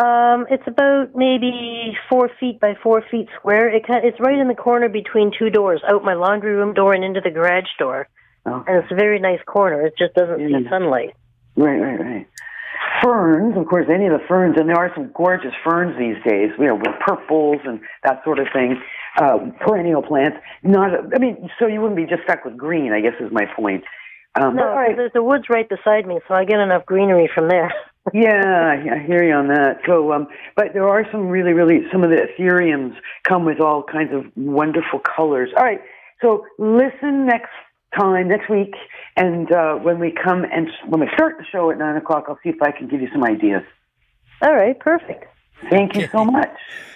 [0.00, 3.68] Um, it's about maybe four feet by four feet square.
[3.68, 6.94] It kind it's right in the corner between two doors, out my laundry room door
[6.94, 8.08] and into the garage door.
[8.46, 9.82] Oh, And it's a very nice corner.
[9.84, 10.70] It just doesn't see Mm.
[10.70, 11.14] sunlight.
[11.56, 12.26] right, right, right.
[13.02, 16.50] Ferns, of course, any of the ferns, and there are some gorgeous ferns these days.
[16.58, 18.80] You know, with purples and that sort of thing.
[19.18, 20.38] Uh, perennial plants.
[20.62, 22.92] Not, I mean, so you wouldn't be just stuck with green.
[22.92, 23.84] I guess is my point.
[24.40, 24.96] Um, No, all right.
[24.96, 27.70] there's the woods right beside me, so I get enough greenery from there.
[28.12, 29.80] Yeah, I hear you on that.
[29.86, 32.94] So, um, but there are some really, really, some of the athyriums
[33.28, 35.50] come with all kinds of wonderful colors.
[35.56, 35.80] All right,
[36.22, 37.50] so listen next
[37.98, 38.74] time, next week,
[39.16, 42.38] and uh, when we come and when we start the show at nine o'clock, I'll
[42.42, 43.62] see if I can give you some ideas.
[44.42, 45.24] All right, perfect.
[45.68, 46.50] Thank you so much.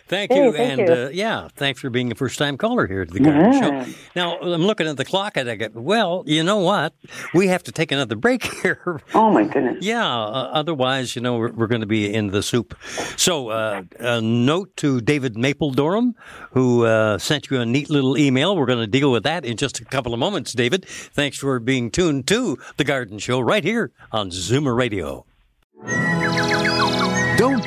[0.06, 0.52] Thank Hey, you.
[0.52, 0.94] thank and you.
[1.06, 3.84] Uh, yeah, thanks for being a first time caller here to the Garden Yeah.
[3.84, 3.92] Show.
[4.14, 6.92] Now, I'm looking at the clock and I go, well, you know what?
[7.32, 9.00] We have to take another break here.
[9.14, 9.78] Oh my goodness.
[9.80, 12.76] Yeah, uh, otherwise, you know, we're, we're going to be in the soup.
[13.16, 16.14] So, uh, a note to David Maple Durham,
[16.50, 18.54] who uh, sent you a neat little email.
[18.58, 20.84] We're going to deal with that in just a couple of moments, David.
[20.86, 25.24] Thanks for being tuned to The Garden Show right here on Zoomer Radio.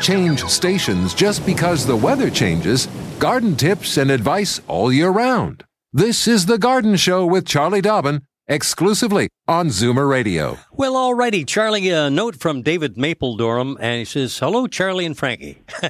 [0.02, 2.88] Change stations just because the weather changes.
[3.20, 5.64] Garden tips and advice all year round.
[5.92, 10.58] This is The Garden Show with Charlie Dobbin, exclusively on Zoomer Radio.
[10.78, 11.90] Well, alrighty, Charlie.
[11.90, 15.58] A note from David Maple Durham, and he says, "Hello, Charlie and Frankie.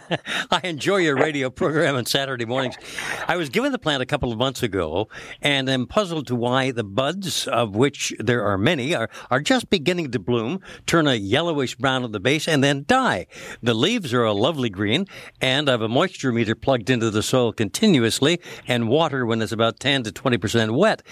[0.49, 2.77] I enjoy your radio program on Saturday mornings.
[3.27, 5.09] I was given the plant a couple of months ago,
[5.41, 9.69] and am puzzled to why the buds, of which there are many, are are just
[9.69, 13.27] beginning to bloom, turn a yellowish brown at the base, and then die.
[13.61, 15.05] The leaves are a lovely green,
[15.41, 19.51] and I have a moisture meter plugged into the soil continuously, and water when it's
[19.51, 21.03] about ten to twenty percent wet.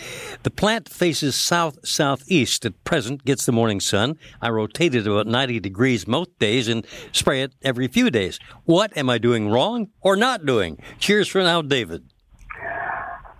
[0.43, 4.15] The plant faces south southeast at present, gets the morning sun.
[4.41, 8.39] I rotate it about 90 degrees most days and spray it every few days.
[8.65, 10.78] What am I doing wrong or not doing?
[10.99, 12.04] Cheers for now, David.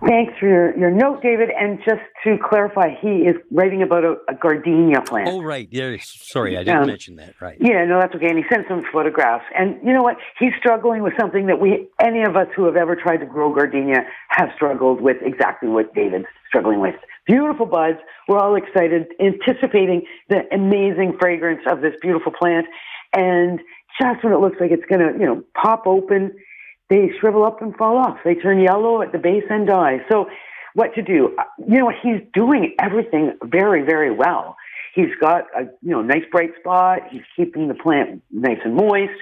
[0.06, 1.48] Thanks for your, your note, David.
[1.58, 5.28] And just to clarify, he is writing about a, a gardenia plant.
[5.28, 5.66] Oh, right.
[5.72, 6.86] Yeah, sorry, I didn't Yeah.
[6.86, 7.34] mention that.
[7.40, 7.56] Right.
[7.58, 8.28] Yeah, no, that's okay.
[8.28, 9.44] And he sent some photographs.
[9.58, 10.16] And you know what?
[10.38, 13.52] He's struggling with something that we, any of us who have ever tried to grow
[13.54, 16.94] gardenia, have struggled with exactly what David's struggling with.
[17.26, 17.98] Beautiful buds.
[18.28, 22.66] We're all excited, anticipating the amazing fragrance of this beautiful plant.
[23.14, 23.60] And
[24.00, 26.36] just when it looks like it's going to, you know, pop open,
[26.88, 28.18] they shrivel up and fall off.
[28.24, 29.98] They turn yellow at the base and die.
[30.10, 30.28] So,
[30.74, 31.34] what to do?
[31.38, 34.56] Uh, You know, he's doing everything very, very well.
[34.94, 37.00] He's got a you know nice bright spot.
[37.10, 39.12] He's keeping the plant nice and moist.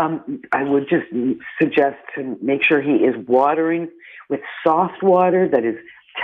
[0.00, 1.04] Um, I would just
[1.60, 3.88] suggest to make sure he is watering
[4.30, 5.76] with soft water that is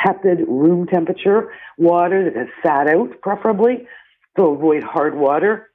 [0.05, 3.87] tepid room temperature water that has sat out, preferably.
[4.37, 5.71] So avoid hard water.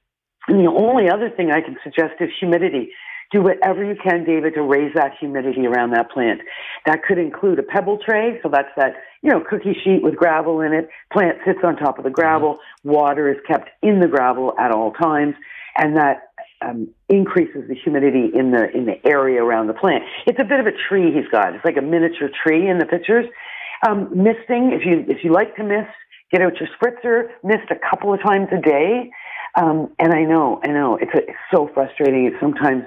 [0.48, 2.90] And the only other thing I can suggest is humidity.
[3.34, 6.40] do whatever you can, David, to raise that humidity around that plant.
[6.86, 10.60] That could include a pebble tray, so that's that, you know, cookie sheet with gravel
[10.60, 10.88] in it.
[11.12, 12.58] Plant sits on top of the gravel.
[12.84, 15.34] Water is kept in the gravel at all times,
[15.76, 16.28] and that
[16.62, 20.04] um, increases the humidity in the in the area around the plant.
[20.26, 21.54] It's a bit of a tree he's got.
[21.54, 23.26] It's like a miniature tree in the pictures.
[23.86, 25.90] Um, misting, if you if you like to mist,
[26.32, 29.10] get out your spritzer, mist a couple of times a day.
[29.56, 32.26] Um, and I know, I know, it's, a, it's so frustrating.
[32.26, 32.84] It's sometimes,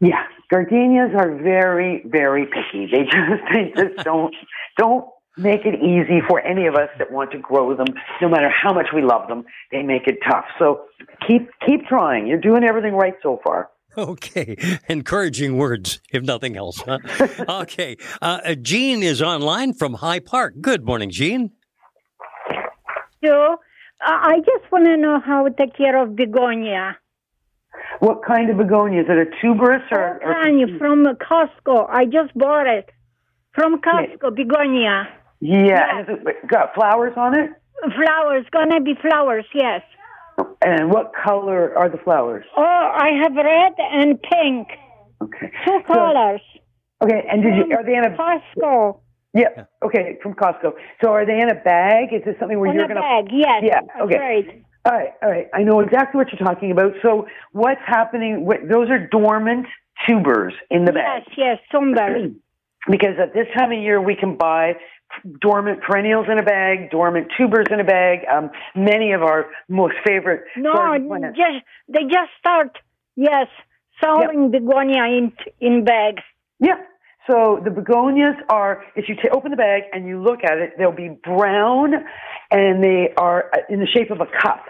[0.00, 2.86] yeah, gardenias are very, very picky.
[2.86, 4.34] They just, they just don't,
[4.76, 5.06] don't
[5.38, 7.86] make it easy for any of us that want to grow them.
[8.20, 10.44] No matter how much we love them, they make it tough.
[10.58, 10.82] So
[11.26, 12.26] keep, keep trying.
[12.26, 13.70] You're doing everything right so far.
[13.96, 14.56] Okay,
[14.88, 16.80] encouraging words, if nothing else.
[16.80, 16.98] Huh?
[17.62, 20.54] okay, uh, Jean is online from High Park.
[20.60, 21.50] Good morning, Jean.
[23.24, 23.56] So,
[24.00, 26.96] I just want to know how to take care of begonia.
[27.98, 29.02] What kind of begonia?
[29.02, 30.20] Is it a tuberous or?
[30.22, 30.34] or...
[30.34, 31.88] Kind from Costco.
[31.90, 32.90] I just bought it
[33.54, 34.22] from Costco.
[34.22, 34.30] Yeah.
[34.44, 35.08] Begonia.
[35.40, 35.96] Yeah, yeah.
[35.98, 37.50] Has it got flowers on it?
[37.80, 39.82] Flowers, gonna be flowers, yes.
[40.64, 42.44] And what color are the flowers?
[42.56, 44.68] Oh, I have red and pink.
[45.22, 45.52] Okay.
[45.64, 46.40] Two so, colors.
[47.02, 49.00] Okay, and did you are they in a Costco?
[49.32, 49.64] Yeah.
[49.84, 50.72] Okay, from Costco.
[51.02, 52.12] So are they in a bag?
[52.12, 53.02] Is this something where in you're going to?
[53.02, 53.62] Bag, yes.
[53.64, 54.02] Yeah.
[54.02, 54.18] Okay.
[54.18, 54.64] Right.
[54.84, 55.10] All right.
[55.22, 55.46] All right.
[55.54, 56.92] I know exactly what you're talking about.
[57.02, 58.48] So what's happening?
[58.68, 59.66] Those are dormant
[60.06, 61.22] tubers in the bag.
[61.28, 61.36] Yes.
[61.36, 61.58] Yes.
[61.70, 62.32] Tubers.
[62.90, 64.72] because at this time of year we can buy
[65.40, 68.20] dormant perennials in a bag, dormant tubers in a bag.
[68.32, 70.44] Um, many of our most favorite.
[70.56, 70.96] No,
[71.34, 72.78] just they just start.
[73.16, 73.46] Yes,
[74.02, 74.62] selling yep.
[74.62, 76.22] begonia in in bags.
[76.58, 76.76] Yeah.
[77.30, 80.72] So the begonias are, if you t- open the bag and you look at it,
[80.78, 81.92] they'll be brown
[82.50, 84.64] and they are uh, in the shape of a cup.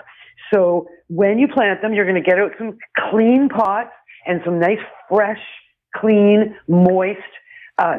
[0.53, 2.77] So when you plant them, you're going to get out some
[3.11, 3.93] clean pots
[4.27, 5.41] and some nice, fresh,
[5.97, 7.19] clean, moist
[7.79, 7.99] uh,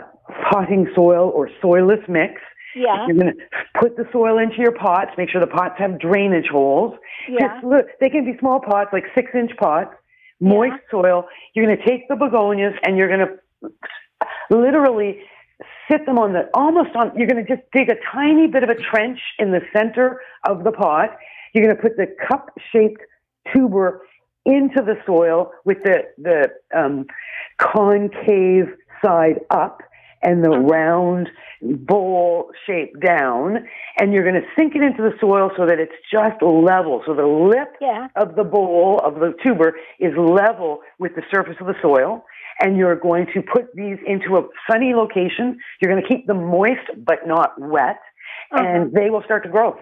[0.52, 2.42] potting soil or soilless mix.
[2.76, 3.06] Yeah.
[3.08, 5.12] You're going to put the soil into your pots.
[5.18, 6.96] Make sure the pots have drainage holes.
[7.30, 7.48] Yeah.
[7.48, 9.94] Just look, they can be small pots, like six inch pots,
[10.40, 10.92] moist yeah.
[10.92, 11.28] soil.
[11.54, 13.70] You're going to take the begonias and you're going to
[14.50, 15.20] literally
[15.90, 18.70] sit them on the almost on you're going to just dig a tiny bit of
[18.70, 21.18] a trench in the center of the pot
[21.54, 23.02] you're going to put the cup shaped
[23.54, 24.02] tuber
[24.46, 27.06] into the soil with the the um,
[27.58, 28.68] concave
[29.04, 29.82] side up
[30.24, 31.30] and the round
[31.62, 33.58] bowl shape down
[33.98, 37.14] and you're going to sink it into the soil so that it's just level so
[37.14, 38.08] the lip yeah.
[38.16, 42.26] of the bowl of the tuber is level with the surface of the soil
[42.62, 45.58] and you're going to put these into a sunny location.
[45.82, 48.00] You're going to keep them moist but not wet,
[48.52, 48.64] uh-huh.
[48.64, 49.78] and they will start to grow.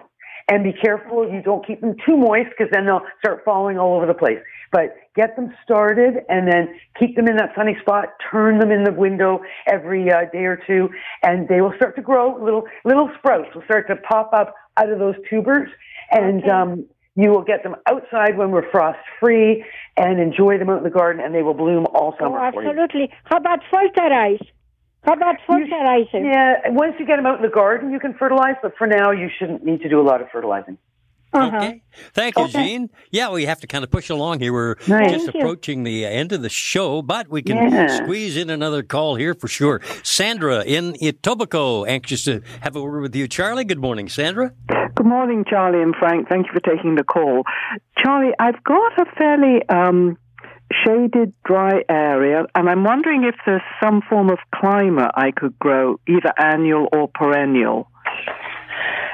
[0.50, 3.96] And be careful you don't keep them too moist because then they'll start falling all
[3.96, 4.38] over the place.
[4.72, 8.10] But get them started and then keep them in that sunny spot.
[8.30, 10.90] Turn them in the window every uh, day or two,
[11.22, 12.40] and they will start to grow.
[12.42, 15.68] Little little sprouts will start to pop up out of those tubers,
[16.12, 16.50] and okay.
[16.50, 19.64] um, you will get them outside when we're frost free
[19.96, 22.38] and enjoy them out in the garden, and they will bloom all summer.
[22.38, 23.10] Oh, absolutely.
[23.24, 24.40] How about fertilize?
[25.02, 26.26] How about fertilizing?
[26.26, 29.10] Yeah, once you get them out in the garden, you can fertilize, but for now,
[29.10, 30.78] you shouldn't need to do a lot of fertilizing.
[31.32, 31.56] Uh-huh.
[31.56, 31.82] Okay.
[32.12, 32.64] Thank you, okay.
[32.64, 32.90] Jean.
[33.10, 34.52] Yeah, we have to kind of push along here.
[34.52, 35.12] We're nice.
[35.12, 38.02] just approaching the end of the show, but we can yeah.
[38.02, 39.80] squeeze in another call here for sure.
[40.02, 43.28] Sandra in Etobicoke, anxious to have a word with you.
[43.28, 44.52] Charlie, good morning, Sandra.
[44.94, 46.28] Good morning, Charlie and Frank.
[46.28, 47.44] Thank you for taking the call.
[47.96, 50.18] Charlie, I've got a fairly um,
[50.84, 56.00] shaded, dry area, and I'm wondering if there's some form of climber I could grow,
[56.08, 57.88] either annual or perennial.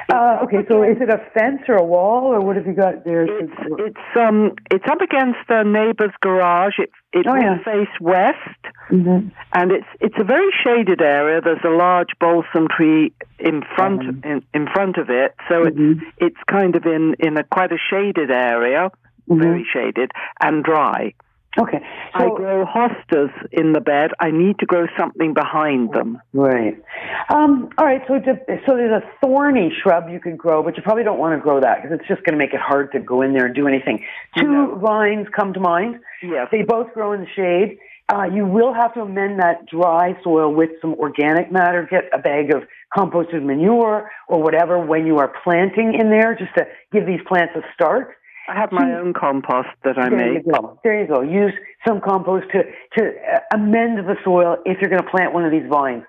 [0.09, 3.03] Uh, okay, so is it a fence or a wall, or what have you got
[3.03, 3.23] there?
[3.23, 6.75] It's it's um it's up against a neighbor's garage.
[6.79, 7.63] It it oh, will yeah.
[7.63, 9.27] face west, mm-hmm.
[9.53, 11.41] and it's it's a very shaded area.
[11.41, 14.31] There's a large balsam tree in front mm-hmm.
[14.31, 16.01] in, in front of it, so Mhm.
[16.01, 18.89] it's it's kind of in in a quite a shaded area,
[19.29, 19.41] Mhm.
[19.41, 21.13] very shaded and dry.
[21.59, 21.79] Okay,
[22.13, 24.11] I grow hostas in the bed.
[24.19, 26.19] I need to grow something behind them.
[26.33, 26.81] right.
[27.29, 30.83] Um, all right, so to, so there's a thorny shrub you could grow, but you
[30.83, 32.99] probably don't want to grow that because it's just going to make it hard to
[32.99, 34.05] go in there and do anything.
[34.37, 34.75] Two No.
[34.75, 35.99] vines come to mind.
[36.21, 36.47] Yes.
[36.51, 37.79] They both grow in the shade.
[38.13, 41.85] Uh, you will have to amend that dry soil with some organic matter.
[41.89, 42.63] Get a bag of
[42.95, 47.53] composted manure or whatever when you are planting in there, just to give these plants
[47.55, 48.15] a start.
[48.47, 50.45] I have my own compost that I there make.
[50.45, 50.79] you go.
[50.83, 51.21] There you go.
[51.21, 51.53] Use
[51.87, 52.63] some compost to
[52.97, 56.03] to uh, amend the soil if you're going to plant one of these vines.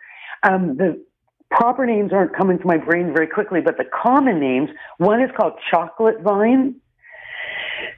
[0.49, 1.05] Um, the
[1.51, 4.69] proper names aren't coming to my brain very quickly, but the common names.
[4.99, 6.77] One is called chocolate vine.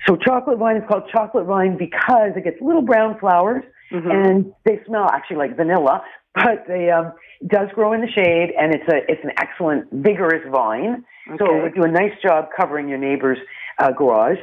[0.07, 4.09] So chocolate vine is called chocolate vine because it gets little brown flowers Mm-hmm.
[4.09, 8.51] and they smell actually like vanilla, but they um, it does grow in the shade
[8.57, 11.05] and it's a it's an excellent vigorous vine.
[11.39, 13.39] So it would do a nice job covering your neighbor's
[13.81, 14.39] uh, garage.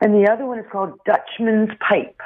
[0.00, 2.20] And the other one is called Dutchman's pipe.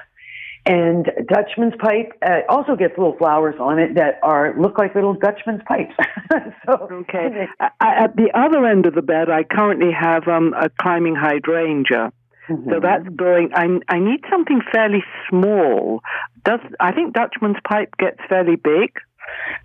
[0.64, 5.14] And Dutchman's pipe uh, also gets little flowers on it that are look like little
[5.14, 5.94] Dutchman's pipes.
[6.66, 7.46] so Okay.
[7.60, 12.12] I, at the other end of the bed, I currently have um, a climbing hydrangea.
[12.48, 12.70] Mm-hmm.
[12.70, 13.50] So that's growing.
[13.54, 16.00] I, I need something fairly small.
[16.44, 18.90] Does I think Dutchman's pipe gets fairly big?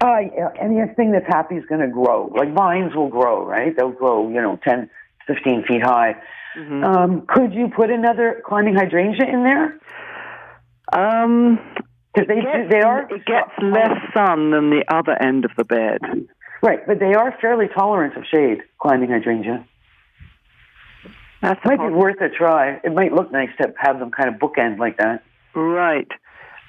[0.04, 2.32] Uh, yeah, anything that's happy is going to grow.
[2.36, 3.76] Like vines will grow, right?
[3.76, 4.90] They'll grow, you know, 10,
[5.28, 6.16] 15 feet high.
[6.58, 6.84] Mm-hmm.
[6.84, 9.80] Um, could you put another climbing hydrangea in there?
[10.94, 11.60] Um,
[12.14, 15.64] Because they do, they are it gets less sun than the other end of the
[15.64, 16.00] bed.
[16.62, 18.60] right, but they are fairly tolerant of shade.
[18.82, 19.66] Climbing hydrangea
[21.42, 22.80] That's might be worth a try.
[22.84, 25.24] It might look nice to have them kind of bookend like that.
[25.56, 26.08] right.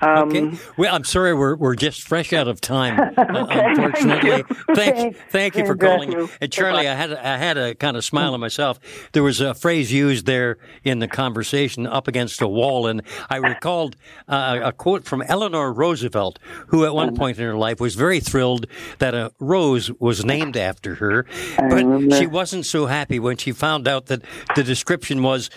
[0.03, 0.59] Um, Okay.
[0.76, 2.98] Well, I'm sorry, we're we're just fresh out of time.
[3.16, 4.42] uh, unfortunately,
[4.74, 5.14] thank Okay.
[5.30, 6.28] thank you for calling.
[6.40, 8.78] And Charlie, I had a- I had a kind of smile on myself.
[9.12, 13.36] There was a phrase used there in the conversation, "up against a wall," and I
[13.53, 13.96] recalled
[14.28, 16.38] uh, a quote from Eleanor Roosevelt,
[16.68, 18.66] who at one point in her life was very thrilled
[18.98, 21.26] that a rose was named after her,
[21.59, 24.22] but she wasn't so happy when she found out that
[24.57, 25.48] the description was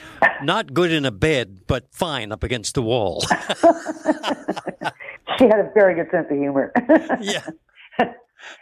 [0.45, 3.23] not good in a bed, but fine up against the wall.
[5.37, 6.71] She had a very good sense of humor.
[7.19, 7.41] yeah.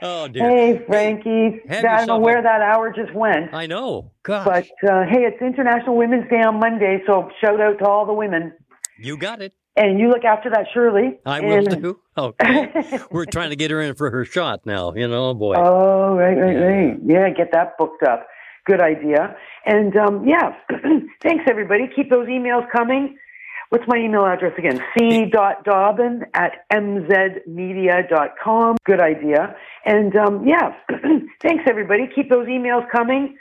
[0.01, 0.49] Oh dear.
[0.49, 1.61] hey, Frankie.
[1.67, 3.53] Have I don't know where a- that hour just went.
[3.53, 4.11] I know.
[4.23, 4.45] Gosh.
[4.45, 8.13] But uh, hey, it's International Women's Day on Monday, so shout out to all the
[8.13, 8.53] women.
[8.97, 9.53] you got it.
[9.75, 11.19] And you look after that, Shirley.
[11.25, 11.99] I will And- do.
[12.17, 12.99] Okay.
[13.11, 14.93] We're trying to get her in for her shot now.
[14.95, 15.55] You know, boy.
[15.57, 16.97] Oh, right, right, right.
[17.05, 18.25] Yeah, get that booked up.
[18.65, 19.35] Good idea.
[19.65, 20.53] And um, yeah,
[21.21, 21.89] thanks everybody.
[21.95, 23.17] Keep those emails coming.
[23.69, 24.81] What's my email address again?
[24.95, 28.77] c.dobbin at mzmedia.com.
[28.85, 29.55] Good idea.
[29.83, 30.75] And um, yeah,
[31.41, 32.07] thanks everybody.
[32.13, 33.35] Keep those emails coming.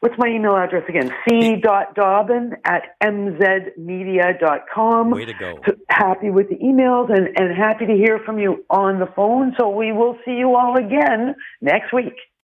[0.00, 1.10] What's my email address again?
[1.28, 5.10] c.dobbin at mzmedia.com.
[5.10, 5.58] Way to go.
[5.88, 9.54] Happy with the emails and, and happy to hear from you on the phone.
[9.58, 12.14] So we will see you all again next week.